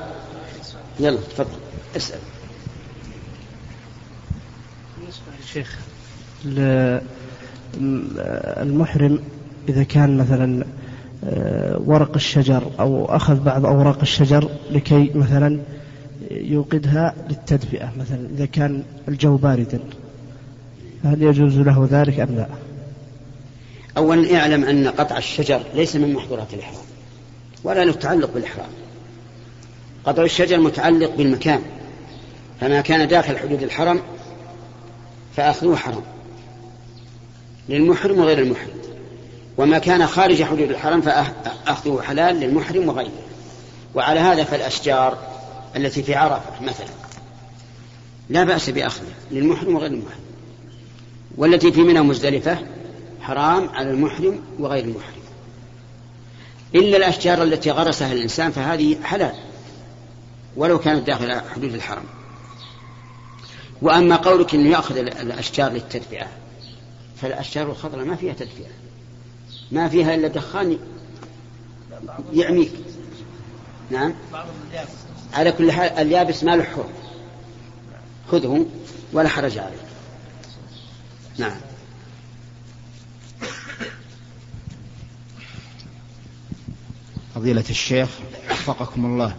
يلا 1.00 1.18
تفضل. 1.30 1.58
اسأل. 1.96 2.18
شيخ 5.52 5.78
المحرم 7.80 9.18
إذا 9.68 9.82
كان 9.82 10.16
مثلا 10.16 10.64
آه، 11.24 11.80
ورق 11.86 12.14
الشجر 12.14 12.62
أو 12.80 13.04
أخذ 13.04 13.40
بعض 13.40 13.66
أوراق 13.66 13.98
الشجر 14.02 14.48
لكي 14.70 15.10
مثلا 15.14 15.60
يوقدها 16.30 17.14
للتدفئة 17.28 17.92
مثلا 17.98 18.28
إذا 18.34 18.46
كان 18.46 18.82
الجو 19.08 19.36
باردا 19.36 19.80
هل 21.04 21.22
يجوز 21.22 21.58
له 21.58 21.88
ذلك 21.90 22.20
أم 22.20 22.28
لا؟ 22.36 22.46
أولا 23.96 24.40
اعلم 24.40 24.64
أن 24.64 24.88
قطع 24.88 25.18
الشجر 25.18 25.62
ليس 25.74 25.96
من 25.96 26.12
محظورات 26.12 26.54
الإحرام 26.54 26.82
ولا 27.64 27.84
له 27.84 27.92
تعلق 27.92 28.34
بالإحرام. 28.34 28.68
قطع 30.04 30.22
الشجر 30.22 30.60
متعلق 30.60 31.16
بالمكان 31.16 31.60
فما 32.60 32.80
كان 32.80 33.08
داخل 33.08 33.38
حدود 33.38 33.62
الحرم 33.62 34.00
فأخذوه 35.36 35.76
حرام. 35.76 36.02
للمحرم 37.68 38.18
وغير 38.18 38.38
المحرم. 38.38 38.82
وما 39.58 39.78
كان 39.78 40.06
خارج 40.06 40.42
حدود 40.42 40.70
الحرم 40.70 41.00
فأخذه 41.00 42.00
حلال 42.02 42.36
للمحرم 42.36 42.88
وغيره. 42.88 43.22
وعلى 43.94 44.20
هذا 44.20 44.44
فالأشجار 44.44 45.18
التي 45.76 46.02
في 46.02 46.14
عرفة 46.14 46.62
مثلا. 46.62 46.86
لا 48.30 48.44
بأس 48.44 48.70
بأخذها 48.70 49.14
للمحرم 49.30 49.74
وغير 49.74 49.90
المحرم. 49.90 50.20
والتي 51.36 51.72
في 51.72 51.80
منى 51.80 52.00
مزدلفة 52.00 52.58
حرام 53.20 53.68
على 53.68 53.90
المحرم 53.90 54.40
وغير 54.58 54.84
المحرم. 54.84 55.22
إلا 56.74 56.96
الأشجار 56.96 57.42
التي 57.42 57.70
غرسها 57.70 58.12
الإنسان 58.12 58.50
فهذه 58.50 58.96
حلال. 59.04 59.34
ولو 60.56 60.78
كانت 60.78 61.06
داخل 61.06 61.40
حدود 61.54 61.74
الحرم. 61.74 62.04
وأما 63.82 64.16
قولك 64.16 64.54
أنه 64.54 64.70
يأخذ 64.70 64.96
الأشجار 64.96 65.72
للتدفئة 65.72 66.26
فالأشجار 67.22 67.70
الخضراء 67.70 68.04
ما 68.04 68.16
فيها 68.16 68.32
تدفئة. 68.32 68.70
ما 69.72 69.88
فيها 69.88 70.14
إلا 70.14 70.28
دخان 70.28 70.78
يعميك. 72.32 72.72
نعم. 73.90 74.14
على 75.32 75.52
كل 75.52 75.72
حال 75.72 75.90
اليابس 75.90 76.44
ما 76.44 76.56
له 76.56 76.62
حر 76.64 76.88
خذه 78.30 78.66
ولا 79.12 79.28
حرج 79.28 79.58
عليه 79.58 79.76
نعم. 81.38 81.56
فضيلة 87.34 87.64
الشيخ 87.70 88.08
وفقكم 88.50 89.04
الله. 89.04 89.36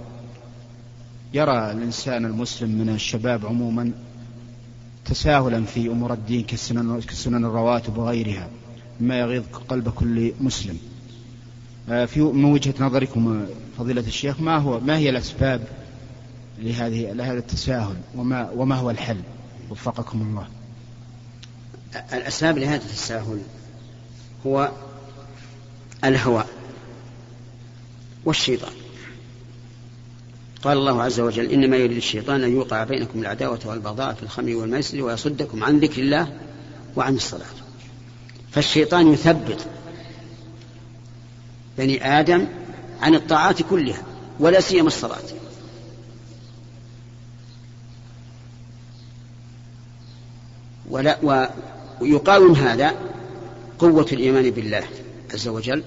يرى 1.33 1.71
الإنسان 1.71 2.25
المسلم 2.25 2.69
من 2.69 2.89
الشباب 2.89 3.45
عموما 3.45 3.91
تساهلا 5.05 5.65
في 5.65 5.87
أمور 5.87 6.13
الدين 6.13 6.43
كسنن, 6.43 7.01
كسنن 7.01 7.45
الرواتب 7.45 7.97
وغيرها 7.97 8.49
مما 8.99 9.19
يغيظ 9.19 9.43
قلب 9.69 9.89
كل 9.89 10.33
مسلم. 10.41 10.77
آه، 11.89 12.05
في 12.05 12.21
من 12.21 12.45
وجهة 12.45 12.73
نظركم 12.79 13.45
فضيلة 13.77 14.01
الشيخ 14.01 14.39
ما 14.39 14.57
هو 14.57 14.79
ما 14.79 14.97
هي 14.97 15.09
الأسباب 15.09 15.61
لهذه 16.59 17.11
لهذا 17.11 17.37
التساهل؟ 17.39 17.95
وما 18.15 18.49
وما 18.51 18.75
هو 18.75 18.89
الحل؟ 18.89 19.21
وفقكم 19.69 20.21
الله. 20.21 20.47
الأسباب 22.13 22.57
لهذا 22.57 22.83
التساهل 22.83 23.39
هو 24.45 24.71
الهوى 26.03 26.43
والشيطان. 28.25 28.82
قال 30.63 30.77
الله 30.77 31.03
عز 31.03 31.19
وجل 31.19 31.51
إنما 31.51 31.77
يريد 31.77 31.97
الشيطان 31.97 32.43
أن 32.43 32.51
يوقع 32.51 32.83
بينكم 32.83 33.19
العداوة 33.19 33.59
والبغضاء 33.65 34.13
في 34.13 34.23
الخمر 34.23 34.55
والميسر 34.55 35.01
ويصدكم 35.01 35.63
عن 35.63 35.79
ذكر 35.79 36.01
الله 36.01 36.39
وعن 36.95 37.15
الصلاة. 37.15 37.45
فالشيطان 38.51 39.13
يثبت 39.13 39.65
بني 41.77 42.19
آدم 42.19 42.47
عن 43.01 43.15
الطاعات 43.15 43.61
كلها 43.61 44.03
ولا 44.39 44.59
سيما 44.59 44.87
الصلاة. 44.87 45.17
ولا 50.89 51.45
ويقاوم 52.01 52.53
هذا 52.53 52.93
قوة 53.79 54.07
الإيمان 54.11 54.49
بالله 54.49 54.83
عز 55.33 55.47
وجل 55.47 55.83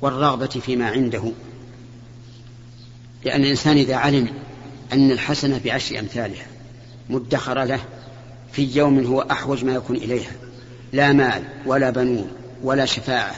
والرغبة 0.00 0.46
فيما 0.46 0.88
عنده. 0.90 1.32
لأن 3.24 3.40
الإنسان 3.40 3.76
إذا 3.76 3.96
علم 3.96 4.28
أن 4.92 5.10
الحسنة 5.10 5.60
بعشر 5.64 5.98
أمثالها 5.98 6.46
مدخرة 7.10 7.64
له 7.64 7.80
في 8.52 8.78
يوم 8.78 9.06
هو 9.06 9.20
أحوج 9.20 9.64
ما 9.64 9.74
يكون 9.74 9.96
إليها. 9.96 10.32
لا 10.92 11.12
مال 11.12 11.42
ولا 11.66 11.90
بنون 11.90 12.30
ولا 12.62 12.84
شفاعة 12.84 13.34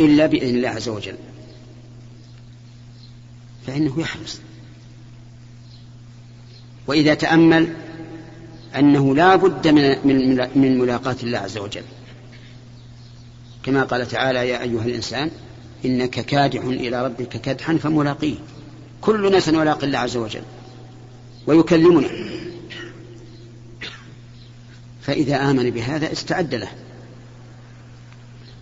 إلا 0.00 0.26
بإذن 0.26 0.56
الله 0.56 0.68
عز 0.68 0.88
وجل. 0.88 1.16
فإنه 3.66 4.00
يحرص. 4.00 4.40
وإذا 6.86 7.14
تأمل 7.14 7.74
أنه 8.76 9.14
لا 9.14 9.36
بد 9.36 9.68
من, 9.68 9.98
من, 10.04 10.48
من 10.54 10.78
ملاقاة 10.78 11.16
الله 11.22 11.38
عز 11.38 11.58
وجل. 11.58 11.82
كما 13.62 13.82
قال 13.82 14.08
تعالى 14.08 14.48
يا 14.48 14.62
أيها 14.62 14.84
الإنسان 14.84 15.30
إنك 15.84 16.10
كادح 16.10 16.64
إلى 16.64 17.04
ربك 17.04 17.28
كدحا 17.28 17.76
فملاقيه. 17.76 18.36
كلنا 19.00 19.40
سنلاقي 19.40 19.86
الله 19.86 19.98
عز 19.98 20.16
وجل. 20.16 20.42
ويكلمنا. 21.46 22.08
فإذا 25.02 25.50
آمن 25.50 25.70
بهذا 25.70 26.12
استعد 26.12 26.54
له. 26.54 26.68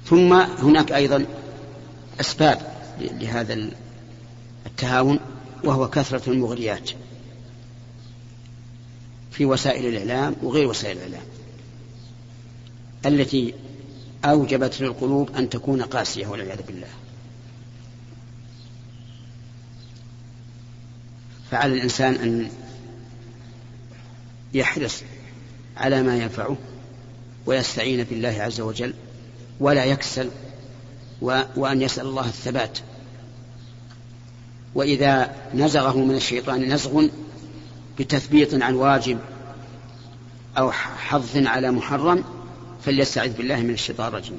ثم 0.07 0.33
هناك 0.33 0.93
أيضا 0.93 1.27
أسباب 2.21 2.73
لهذا 3.01 3.71
التهاون 4.67 5.21
وهو 5.65 5.89
كثرة 5.89 6.31
المغريات. 6.31 6.91
في 9.31 9.45
وسائل 9.45 9.87
الإعلام 9.87 10.37
وغير 10.43 10.69
وسائل 10.69 10.97
الإعلام. 10.97 11.27
التي 13.07 13.55
أوجبت 14.25 14.81
للقلوب 14.81 15.37
أن 15.37 15.49
تكون 15.51 15.83
قاسية 15.83 16.27
والعياذ 16.27 16.63
بالله. 16.67 16.89
فعلى 21.53 21.75
الإنسان 21.75 22.15
أن 22.15 22.51
يحرص 24.55 25.03
على 25.77 26.03
ما 26.03 26.17
ينفعه 26.17 26.57
ويستعين 27.47 28.05
بالله 28.05 28.43
عز 28.43 28.61
وجل 28.61 28.95
ولا 29.61 29.85
يكسل 29.85 30.31
وأن 31.57 31.83
يسأل 31.83 32.07
الله 32.07 32.27
الثبات. 32.27 32.79
وإذا 34.75 35.35
نزغه 35.55 35.99
من 35.99 36.15
الشيطان 36.15 36.73
نزغ 36.73 37.07
بتثبيط 37.99 38.63
عن 38.63 38.75
واجب 38.75 39.19
أو 40.59 40.73
حظ 40.73 41.47
على 41.47 41.71
محرم 41.71 42.25
فليستعذ 42.85 43.33
بالله 43.33 43.61
من 43.61 43.75
الشيطان 43.75 44.09
الرجيم. 44.09 44.39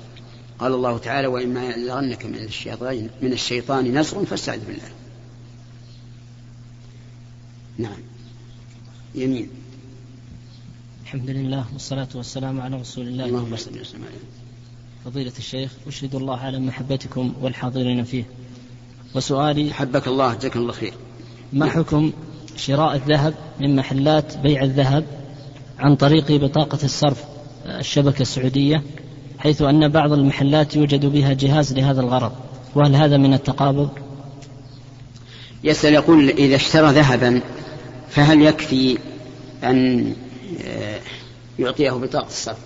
قال 0.59 0.73
الله 0.73 0.97
تعالى 0.97 1.27
وإما 1.27 1.65
ينزغنك 1.65 2.25
من 2.25 2.35
الشيطان 2.35 3.09
من 3.21 3.33
الشيطان 3.33 3.97
نزغ 3.97 4.25
فاستعذ 4.25 4.59
بالله. 4.65 5.02
نعم. 7.77 7.99
يمين. 9.15 9.49
الحمد 11.03 11.29
لله 11.29 11.65
والصلاة 11.73 12.07
والسلام 12.15 12.61
على 12.61 12.75
رسول 12.75 13.07
الله 13.07 13.25
اللهم 13.25 13.55
صل 13.57 13.81
وسلم 13.81 14.01
فضيلة 15.05 15.31
الشيخ 15.37 15.71
أشهد 15.87 16.15
الله 16.15 16.37
على 16.37 16.59
محبتكم 16.59 17.33
والحاضرين 17.41 18.03
فيه. 18.03 18.23
وسؤالي 19.15 19.73
حبك 19.73 20.07
الله 20.07 20.33
جزاك 20.33 20.55
الله 20.55 20.73
خير. 20.73 20.93
ما 21.53 21.69
حكم 21.69 22.11
شراء 22.55 22.95
الذهب 22.95 23.33
من 23.59 23.75
محلات 23.75 24.37
بيع 24.37 24.63
الذهب 24.63 25.05
عن 25.79 25.95
طريق 25.95 26.31
بطاقة 26.31 26.79
الصرف 26.83 27.23
الشبكة 27.65 28.21
السعودية 28.21 28.83
حيث 29.39 29.61
أن 29.61 29.87
بعض 29.87 30.13
المحلات 30.13 30.75
يوجد 30.75 31.05
بها 31.05 31.33
جهاز 31.33 31.73
لهذا 31.73 32.01
الغرض؟ 32.01 32.31
وهل 32.75 32.95
هذا 32.95 33.17
من 33.17 33.33
التقابض؟ 33.33 33.89
يسأل 35.63 35.93
يقول 35.93 36.29
إذا 36.29 36.55
اشترى 36.55 36.91
ذهبا 36.91 37.41
فهل 38.15 38.41
يكفي 38.41 38.97
أن 39.63 40.13
آه، 40.65 40.99
يعطيه 41.59 41.91
بطاقة 41.91 42.27
الصرف؟ 42.27 42.57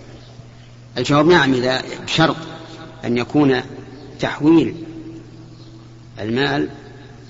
الجواب 0.98 1.28
نعم 1.28 1.54
إذا 1.54 1.82
بشرط 2.06 2.36
أن 3.06 3.18
يكون 3.18 3.62
تحويل 4.20 4.76
المال 6.20 6.70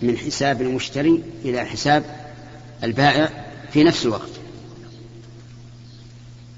من 0.02 0.18
حساب 0.18 0.62
المشتري 0.62 1.24
إلى 1.46 1.66
حساب 1.66 2.04
البائع 2.84 3.30
في 3.74 3.84
نفس 3.84 4.06
الوقت. 4.06 4.30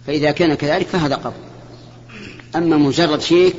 فإذا 0.08 0.32
كان 0.32 0.54
كذلك 0.54 0.88
فهذا 0.88 1.16
قبض 1.16 1.34
أما 2.56 2.78
مجرد 2.78 3.22
شيك 3.22 3.56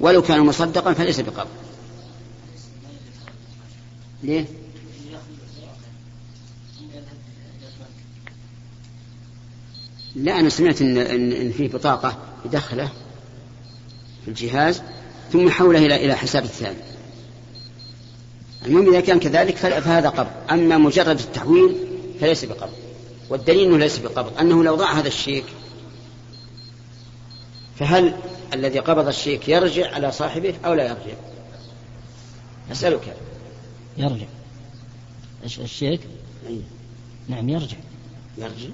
ولو 0.00 0.22
كان 0.22 0.40
مصدقا 0.40 0.92
فليس 0.92 1.20
بقبض 1.20 1.48
ليه؟ 4.22 4.44
لا 10.18 10.40
أنا 10.40 10.48
سمعت 10.48 10.82
إن, 10.82 10.98
إن, 10.98 11.32
إن 11.32 11.52
في 11.52 11.68
بطاقة 11.68 12.18
يدخله 12.44 12.88
في 14.24 14.28
الجهاز 14.28 14.82
ثم 15.32 15.46
يحوله 15.46 15.78
إلى 15.78 16.04
إلى 16.04 16.14
حساب 16.14 16.44
الثاني. 16.44 16.78
المهم 18.66 18.88
إذا 18.88 19.00
كان 19.00 19.18
كذلك 19.18 19.56
فهذا 19.56 20.08
قبض. 20.08 20.30
أما 20.50 20.78
مجرد 20.78 21.18
التحويل 21.18 21.76
فليس 22.20 22.44
بقبض. 22.44 22.72
والدليل 23.30 23.68
أنه 23.68 23.78
ليس 23.78 23.98
بقبض 23.98 24.38
أنه 24.40 24.64
لو 24.64 24.74
ضاع 24.74 24.92
هذا 24.92 25.08
الشيك 25.08 25.44
فهل 27.78 28.16
الذي 28.54 28.78
قبض 28.78 29.06
الشيك 29.08 29.48
يرجع 29.48 29.94
على 29.94 30.12
صاحبه 30.12 30.54
أو 30.64 30.74
لا 30.74 30.84
يرجع؟ 30.84 31.16
أسألك. 32.72 33.16
يرجع. 33.96 34.26
الشيك؟ 35.44 36.00
أي. 36.48 36.60
نعم 37.28 37.48
يرجع. 37.48 37.76
يرجع. 38.38 38.68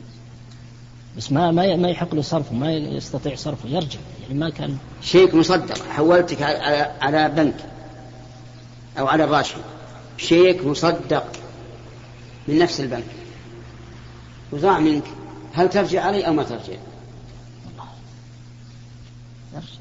بس 1.17 1.33
ما 1.33 1.51
ما 1.51 1.77
ما 1.77 1.89
يحق 1.89 2.15
له 2.15 2.23
صرفه 2.23 2.55
ما 2.55 2.73
يستطيع 2.73 3.35
صرفه 3.35 3.69
يرجع. 3.69 3.99
يعني 4.23 4.35
ما 4.35 4.51
كان 4.51 4.79
شيك 5.03 5.35
مصدق 5.35 5.89
حولتك 5.89 6.43
على 6.43 6.93
على 7.01 7.29
بنك 7.29 7.57
أو 8.99 9.07
على 9.07 9.25
الراشد. 9.25 9.57
شيك 10.19 10.65
مصدق 10.65 11.27
من 12.49 12.59
نفس 12.59 12.81
البنك. 12.81 13.05
وضاع 14.53 14.79
منك. 14.79 15.05
هل 15.55 15.71
ترجع 15.71 16.05
علي 16.05 16.27
أو 16.27 16.33
ما 16.33 16.43
ترجع؟ 16.43 16.75
يرجع. 19.55 19.81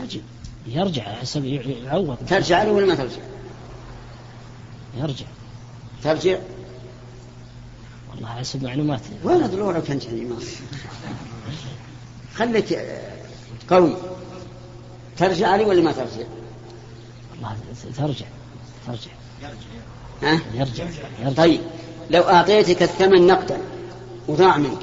أجل. 0.00 0.20
يرجع 0.66 1.02
حسب 1.02 1.44
يعوض. 1.44 2.16
ترجع 2.28 2.58
علي 2.58 2.70
ولا 2.70 2.86
ما 2.86 2.94
ترجع؟ 2.94 3.22
يرجع. 4.96 5.26
ترجع؟ 6.04 6.38
والله 8.22 8.34
حسب 8.38 8.64
معلوماتي 8.64 9.10
وين 9.24 9.46
ضلوعك 9.46 9.90
انت 9.90 10.04
يعني 10.04 10.24
ما 10.24 10.36
خليك 12.34 12.78
قوي 13.70 13.96
ترجع 15.16 15.48
علي 15.48 15.64
ولا 15.64 15.82
ما 15.82 15.92
ترجع؟ 15.92 16.26
والله 17.32 17.56
ترجع 17.96 18.26
ترجع 18.86 19.10
ها؟ 20.22 20.40
يرجع, 20.54 20.84
يرجع. 21.20 21.32
طيب 21.36 21.60
لو 22.10 22.22
أعطيتك 22.22 22.82
الثمن 22.82 23.26
نقدا 23.26 23.58
وضاع 24.28 24.56
منك 24.56 24.82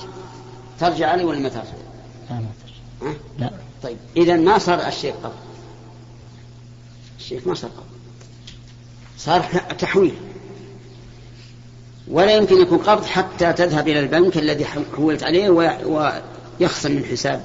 ترجع 0.80 1.10
علي 1.10 1.24
ولا 1.24 1.40
ما 1.40 1.50
ترجع؟ 1.50 1.74
لا 2.30 2.36
ما 2.36 2.50
ترجع 2.62 3.12
ها؟ 3.12 3.16
لا 3.40 3.52
طيب 3.84 3.98
إذا 4.18 4.36
ما 4.36 4.58
صار 4.58 4.88
الشيء 4.88 5.14
قبض 5.24 5.34
الشيء 7.20 7.42
ما 7.46 7.54
صار 7.54 7.72
قبض 7.72 7.86
صار 9.18 9.42
تحويل 9.80 10.16
ولا 12.10 12.36
يمكن 12.36 12.62
يكون 12.62 12.78
قبض 12.78 13.06
حتى 13.06 13.54
تذهب 13.54 13.88
إلى 13.88 14.00
البنك 14.00 14.38
الذي 14.38 14.66
حولت 14.66 15.24
عليه 15.24 15.50
ويخصم 15.50 16.92
من 16.92 17.06
حساب 17.06 17.44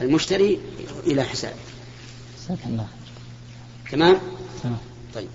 المشتري 0.00 0.60
إلى 1.06 1.24
حسابه 1.24 1.54
الله 2.66 2.86
تمام؟ 3.92 4.18
تمام. 4.62 4.78
طيب. 5.14 5.28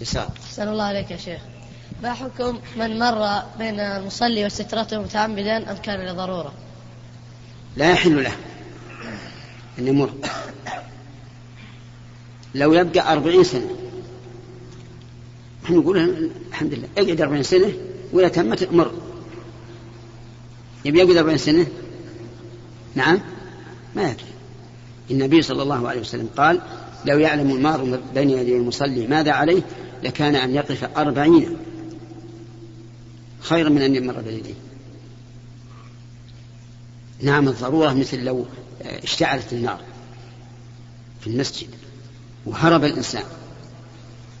يسار. 0.00 0.28
أحسن 0.44 0.68
الله 0.68 0.84
عليك 0.84 1.10
يا 1.10 1.16
شيخ. 1.16 1.40
ما 2.02 2.14
حكم 2.14 2.58
من 2.76 2.98
مر 2.98 3.42
بين 3.58 3.80
المصلي 3.80 4.46
وسترته 4.46 4.98
متعمدا 4.98 5.70
أم 5.70 5.76
كان 5.76 6.06
لضرورة 6.06 6.52
لا 7.76 7.90
يحل 7.90 8.22
له 8.24 8.32
أن 9.78 9.88
يمر. 9.88 10.12
لو 12.54 12.74
يبقى 12.74 13.12
أربعين 13.12 13.44
سنة. 13.44 13.81
نحن 15.64 15.74
نقول 15.74 16.26
الحمد 16.48 16.74
لله 16.74 16.88
اقعد 16.98 17.20
أربعين 17.20 17.42
سنة 17.42 17.72
وإذا 18.12 18.28
تمت 18.28 18.72
مر. 18.72 18.92
يبي 20.84 20.98
يقعد 20.98 21.16
أربعين 21.16 21.38
سنة؟ 21.38 21.66
نعم. 22.94 23.20
ما 23.96 24.02
يدري. 24.02 24.24
النبي 25.10 25.42
صلى 25.42 25.62
الله 25.62 25.88
عليه 25.88 26.00
وسلم 26.00 26.28
قال 26.36 26.60
لو 27.04 27.18
يعلم 27.18 27.50
المار 27.50 28.00
بين 28.14 28.30
يدي 28.30 28.56
المصلي 28.56 29.06
ماذا 29.06 29.32
عليه 29.32 29.62
لكان 30.02 30.34
أن 30.34 30.54
يقف 30.54 30.98
أربعين 30.98 31.56
خيرا 33.40 33.68
من 33.68 33.82
أن 33.82 33.96
يمر 33.96 34.20
بيديه 34.20 34.54
نعم 37.20 37.48
الضرورة 37.48 37.92
مثل 37.92 38.24
لو 38.24 38.46
اشتعلت 38.82 39.52
النار 39.52 39.80
في 41.20 41.26
المسجد 41.26 41.68
وهرب 42.46 42.84
الإنسان. 42.84 43.24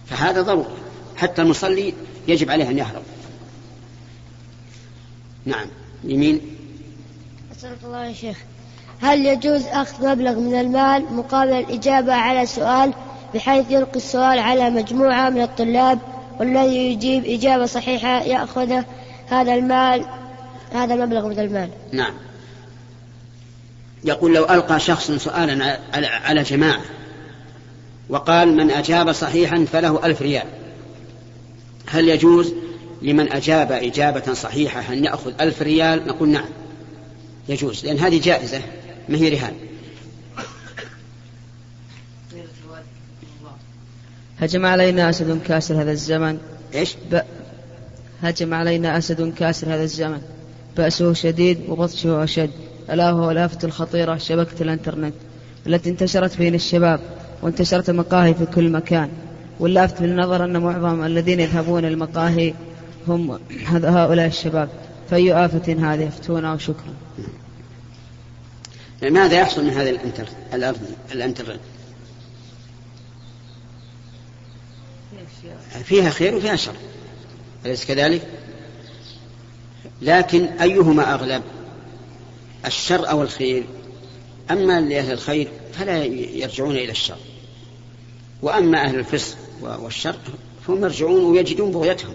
فهذا 0.06 0.42
ضرورة. 0.42 0.76
حتى 1.22 1.42
المصلي 1.42 1.94
يجب 2.28 2.50
عليه 2.50 2.70
أن 2.70 2.78
يهرب 2.78 3.02
نعم. 5.44 5.66
يمين. 6.04 6.40
أسألك 7.58 7.78
الله 7.84 8.04
يا 8.04 8.12
شيخ 8.12 8.36
هل 9.00 9.26
يجوز 9.26 9.66
أخذ 9.66 10.08
مبلغ 10.08 10.40
من 10.40 10.60
المال 10.60 11.12
مقابل 11.12 11.52
الإجابة 11.52 12.14
على 12.14 12.46
سؤال 12.46 12.92
بحيث 13.34 13.70
يلقي 13.70 13.96
السؤال 13.96 14.38
على 14.38 14.70
مجموعة 14.70 15.30
من 15.30 15.42
الطلاب 15.42 15.98
والذي 16.40 16.92
يجيب 16.92 17.24
إجابة 17.24 17.66
صحيحة 17.66 18.22
يأخذ 18.22 18.82
هذا 19.28 19.54
المال 19.54 20.04
هذا 20.72 20.94
المبلغ 20.94 21.28
من 21.28 21.38
المال؟ 21.38 21.70
نعم. 21.92 22.14
يقول 24.04 24.34
لو 24.34 24.44
ألقى 24.44 24.80
شخص 24.80 25.10
سؤالا 25.10 25.78
على 26.24 26.42
جماعة 26.42 26.82
وقال 28.08 28.56
من 28.56 28.70
أجاب 28.70 29.12
صحيحا 29.12 29.64
فله 29.72 30.06
ألف 30.06 30.22
ريال. 30.22 30.61
هل 31.86 32.08
يجوز 32.08 32.54
لمن 33.02 33.32
أجاب 33.32 33.72
إجابة 33.72 34.32
صحيحة 34.32 34.92
أن 34.92 35.04
يأخذ 35.04 35.32
ألف 35.40 35.62
ريال؟ 35.62 36.06
نقول 36.06 36.28
نعم. 36.28 36.48
يجوز 37.48 37.86
لأن 37.86 37.98
هذه 37.98 38.20
جائزة 38.20 38.60
ما 39.08 39.18
هي 39.18 39.28
رهان. 39.28 39.54
هجم 44.38 44.66
علينا 44.66 45.10
أسد 45.10 45.40
كاسر 45.46 45.82
هذا 45.82 45.92
الزمن. 45.92 46.38
إيش؟ 46.74 46.94
ب... 47.10 47.20
هجم 48.22 48.54
علينا 48.54 48.98
أسد 48.98 49.34
كاسر 49.34 49.74
هذا 49.74 49.82
الزمن. 49.82 50.20
بأسه 50.76 51.12
شديد 51.12 51.60
وبطشه 51.68 52.24
أشد. 52.24 52.50
ألا 52.90 53.10
هو 53.10 53.30
آلآفة 53.30 53.58
الخطيرة 53.64 54.16
شبكة 54.16 54.62
الإنترنت 54.62 55.14
التي 55.66 55.90
انتشرت 55.90 56.38
بين 56.38 56.54
الشباب 56.54 57.00
وانتشرت 57.42 57.90
المقاهي 57.90 58.34
في 58.34 58.46
كل 58.46 58.70
مكان. 58.70 59.08
واللافت 59.62 60.00
بالنظر 60.00 60.44
أن 60.44 60.56
معظم 60.56 61.04
الذين 61.04 61.40
يذهبون 61.40 61.84
المقاهي 61.84 62.54
هم 63.08 63.38
هؤلاء 63.68 64.26
الشباب. 64.26 64.68
فأي 65.10 65.44
آفة 65.44 65.72
هذه؟ 65.72 66.08
افتونا 66.08 66.52
وشكرا. 66.52 66.94
ماذا 69.02 69.40
يحصل 69.40 69.64
من 69.64 69.70
هذا 69.70 69.90
الانتر 69.90 70.28
الانترنت؟ 71.12 71.60
فيها 75.84 76.10
خير 76.10 76.34
وفيها 76.34 76.56
شر. 76.56 76.74
أليس 77.66 77.84
كذلك؟ 77.84 78.26
لكن 80.02 80.44
أيهما 80.44 81.14
أغلب؟ 81.14 81.42
الشر 82.66 83.10
أو 83.10 83.22
الخير؟ 83.22 83.64
أما 84.50 84.80
لأهل 84.80 85.12
الخير 85.12 85.48
فلا 85.72 86.04
يرجعون 86.04 86.76
إلى 86.76 86.90
الشر. 86.90 87.18
وأما 88.42 88.84
أهل 88.84 88.98
الفسق 88.98 89.36
والشر 89.62 90.16
فهم 90.66 90.84
يرجعون 90.84 91.24
ويجدون 91.24 91.72
بغيتهم. 91.72 92.14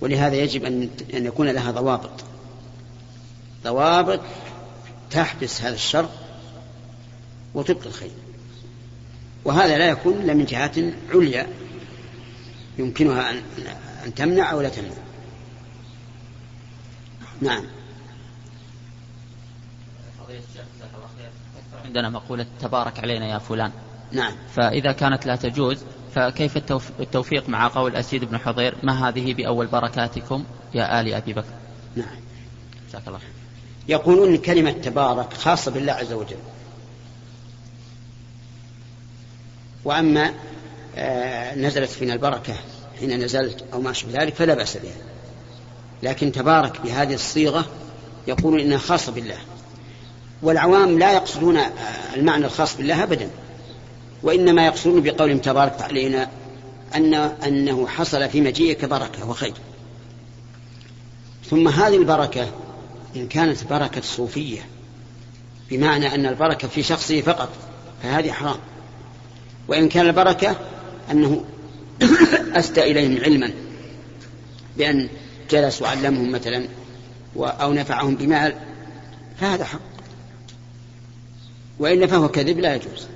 ولهذا 0.00 0.34
يجب 0.34 0.64
أن 0.64 0.90
أن 1.14 1.26
يكون 1.26 1.48
لها 1.48 1.70
ضوابط. 1.70 2.24
ضوابط 3.64 4.20
تحبس 5.10 5.62
هذا 5.62 5.74
الشر 5.74 6.08
وتبقي 7.54 7.86
الخير. 7.86 8.10
وهذا 9.44 9.78
لا 9.78 9.88
يكون 9.88 10.12
إلا 10.12 10.34
من 10.34 10.44
جهات 10.44 10.74
عليا 11.10 11.46
يمكنها 12.78 13.30
أن 13.30 13.42
أن 14.06 14.14
تمنع 14.14 14.52
أو 14.52 14.60
لا 14.60 14.68
تمنع. 14.68 14.94
نعم. 17.40 17.64
عندنا 21.84 22.10
مقولة 22.10 22.46
تبارك 22.60 22.98
علينا 22.98 23.28
يا 23.28 23.38
فلان. 23.38 23.72
نعم. 24.12 24.32
فإذا 24.54 24.92
كانت 24.92 25.26
لا 25.26 25.36
تجوز 25.36 25.78
فكيف 26.14 26.56
التوفيق 27.00 27.48
مع 27.48 27.68
قول 27.68 27.96
أسيد 27.96 28.24
بن 28.24 28.38
حضير؟ 28.38 28.74
ما 28.82 29.08
هذه 29.08 29.34
بأول 29.34 29.66
بركاتكم 29.66 30.44
يا 30.74 31.00
آل 31.00 31.14
أبي 31.14 31.32
بكر؟ 31.32 31.54
نعم. 31.96 32.16
جزاك 32.88 33.08
الله 33.08 33.20
يقولون 33.88 34.36
كلمة 34.36 34.70
تبارك 34.70 35.32
خاصة 35.32 35.70
بالله 35.70 35.92
عز 35.92 36.12
وجل. 36.12 36.36
وأما 39.84 40.32
آه 40.96 41.54
نزلت 41.54 41.90
فينا 41.90 42.12
البركة 42.12 42.54
حين 43.00 43.24
نزلت 43.24 43.64
أو 43.72 43.80
ما 43.80 43.90
أشبه 43.90 44.22
ذلك 44.22 44.34
فلا 44.34 44.54
بأس 44.54 44.76
بها. 44.76 44.92
لكن 46.02 46.32
تبارك 46.32 46.80
بهذه 46.80 47.14
الصيغة 47.14 47.66
يقولون 48.28 48.60
إنها 48.60 48.78
خاصة 48.78 49.12
بالله. 49.12 49.38
والعوام 50.42 50.98
لا 50.98 51.12
يقصدون 51.12 51.58
المعنى 52.16 52.46
الخاص 52.46 52.76
بالله 52.76 53.02
أبدا. 53.02 53.30
وإنما 54.24 54.66
يقصدون 54.66 55.00
بقولهم 55.00 55.38
تبارك 55.38 55.82
علينا 55.82 56.30
أن 56.94 57.14
أنه 57.14 57.86
حصل 57.86 58.28
في 58.28 58.40
مجيئك 58.40 58.84
بركة 58.84 59.28
وخير. 59.30 59.54
ثم 61.50 61.68
هذه 61.68 61.96
البركة 61.96 62.48
إن 63.16 63.28
كانت 63.28 63.64
بركة 63.64 64.00
صوفية 64.00 64.66
بمعنى 65.70 66.14
أن 66.14 66.26
البركة 66.26 66.68
في 66.68 66.82
شخصه 66.82 67.20
فقط 67.20 67.48
فهذه 68.02 68.32
حرام. 68.32 68.58
وإن 69.68 69.88
كان 69.88 70.06
البركة 70.06 70.56
أنه 71.10 71.44
أسدى 72.58 72.82
إليهم 72.82 73.24
علما 73.24 73.52
بأن 74.76 75.08
جلس 75.50 75.82
وعلمهم 75.82 76.32
مثلا 76.32 76.68
أو 77.36 77.72
نفعهم 77.72 78.14
بمال 78.14 78.54
فهذا 79.40 79.64
حق. 79.64 79.80
وإلا 81.78 82.06
فهو 82.06 82.28
كذب 82.28 82.58
لا 82.58 82.74
يجوز. 82.74 83.13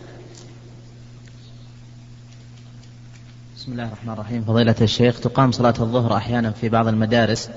بسم 3.68 3.80
الله 3.80 3.88
الرحمن 3.88 4.12
الرحيم. 4.12 4.44
فضيلة 4.44 4.74
الشيخ 4.80 5.20
تقام 5.20 5.52
صلاة 5.52 5.74
الظهر 5.80 6.16
أحيانا 6.16 6.50
في 6.50 6.68
بعض 6.68 6.88
المدارس 6.88 7.50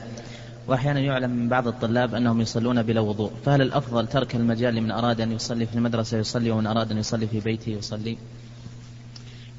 وأحيانا 0.67 0.99
يعلم 0.99 1.29
من 1.29 1.49
بعض 1.49 1.67
الطلاب 1.67 2.15
أنهم 2.15 2.41
يصلون 2.41 2.83
بلا 2.83 3.01
وضوء. 3.01 3.31
فهل 3.45 3.61
الأفضل 3.61 4.07
ترك 4.07 4.35
المجال 4.35 4.75
لمن 4.75 4.91
أراد 4.91 5.21
أن 5.21 5.31
يصلي 5.31 5.65
في 5.65 5.75
المدرسة 5.75 6.17
يصلي 6.17 6.51
ومن 6.51 6.67
أراد 6.67 6.91
أن 6.91 6.97
يصلي 6.97 7.27
في 7.27 7.39
بيته 7.39 7.69
يصلي؟ 7.69 8.17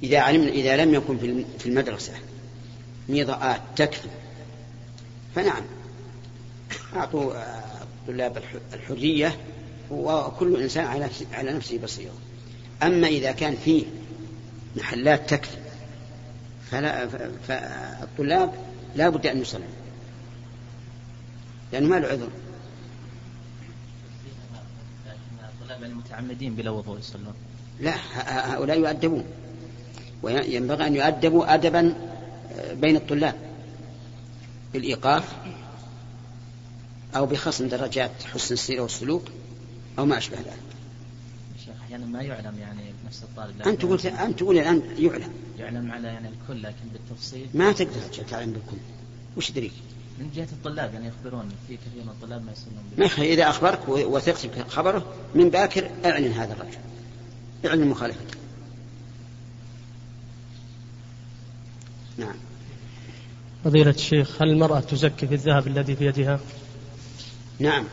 إذا 0.03 0.19
علمنا 0.19 0.49
إذا 0.49 0.85
لم 0.85 0.95
يكن 0.95 1.19
في 1.59 1.67
المدرسة 1.67 2.12
ميضاءات 3.09 3.61
تكفي 3.77 4.09
فنعم. 5.35 5.62
أعطوا 6.97 7.33
الطلاب 7.83 8.43
الحرية 8.75 9.37
وكل 9.91 10.62
إنسان 10.62 10.85
على 11.33 11.53
نفسه 11.53 11.79
بصيرة. 11.79 12.15
أما 12.83 13.07
إذا 13.07 13.33
كان 13.33 13.55
فيه 13.65 13.85
محلات 14.77 15.31
تكفي 15.31 15.62
فلا 16.73 17.09
فالطلاب 17.49 18.55
لا 18.97 19.09
بد 19.09 19.27
أن 19.27 19.41
يصلوا 19.41 19.65
لأنه 21.73 21.89
ما 21.89 21.97
له 21.97 22.09
عذر. 22.09 22.29
الطلاب 25.45 25.83
المتعمدين 25.83 26.55
بلا 26.55 26.71
وضوء 26.71 26.99
يصلون. 26.99 27.35
لا 27.81 27.95
هؤلاء 28.55 28.79
يؤدبون. 28.79 29.25
وينبغي 30.23 30.87
أن 30.87 30.97
يؤدبوا 30.97 31.55
أدبا 31.55 31.95
بين 32.73 32.97
الطلاب. 32.97 33.35
بالإيقاف 34.73 35.25
أو 37.17 37.27
بخصم 37.27 37.69
درجات 37.69 38.11
حسن 38.35 38.55
السيرة 38.55 38.83
والسلوك 38.83 39.25
أو 39.99 40.07
ما 40.07 40.19
أشبه 40.19 40.37
ذلك. 40.37 40.72
شيخ 41.93 42.01
أحيانا 42.01 42.07
ما 42.07 42.23
يعلم 42.23 42.59
يعني 42.59 42.83
نفس 43.07 43.23
الطالب 43.23 43.63
أنت 43.63 43.81
تقول 43.81 44.01
أنت 44.01 44.39
تقول 44.39 44.59
الآن 44.59 44.83
يعلم. 44.99 45.33
يعلم 45.59 45.93
على 45.93 46.09
يعني 46.09 46.29
الكل 46.29 46.63
لكن 46.63 46.89
بالتفصيل 46.93 47.49
ما 47.55 47.73
تقدر 47.73 48.01
تعلم 48.31 48.53
بالكل. 48.53 48.77
وش 49.37 49.51
يدريك؟ 49.51 49.73
من 50.19 50.31
جهة 50.35 50.49
الطلاب 50.53 50.95
يعني 50.95 51.09
يخبرون 51.09 51.49
في 51.69 51.77
كثير 51.77 52.05
من 52.05 52.09
الطلاب 52.09 52.45
ما 52.45 52.53
يصلون 52.53 52.85
ما 52.99 53.05
يخلي 53.05 53.35
إذا 53.35 53.51
أخبرك 53.51 53.89
وثقت 53.89 54.47
بخبره 54.47 55.15
من 55.35 55.51
باكر 55.51 55.91
أعلن 56.05 56.33
هذا 56.33 56.53
الرجل. 56.53 56.79
أعلن 57.67 57.89
مخالفته 57.89 58.39
نعم. 62.19 62.35
فضيلة 63.65 63.91
الشيخ 63.91 64.43
هل 64.43 64.51
المرأة 64.51 64.81
تزكي 64.81 65.27
في 65.27 65.35
الذهب 65.35 65.67
الذي 65.67 65.97
في 65.97 66.07
يدها؟ 66.07 66.41
نعم. 67.59 67.85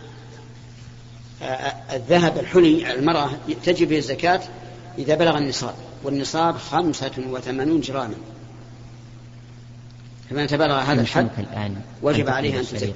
الذهب 1.93 2.37
الحلي 2.37 2.93
المرأة 2.93 3.29
تجب 3.63 3.89
به 3.89 3.97
الزكاة 3.97 4.41
إذا 4.97 5.15
بلغ 5.15 5.37
النصاب 5.37 5.73
والنصاب 6.03 6.57
خمسة 6.57 7.11
وثمانون 7.29 7.81
جراما. 7.81 8.15
فمن 10.29 10.47
تبلغ 10.47 10.79
هذا 10.79 11.01
الحد 11.01 11.29
وجب 12.01 12.29
عليها 12.29 12.59
أن 12.59 12.65
تزكي. 12.65 12.93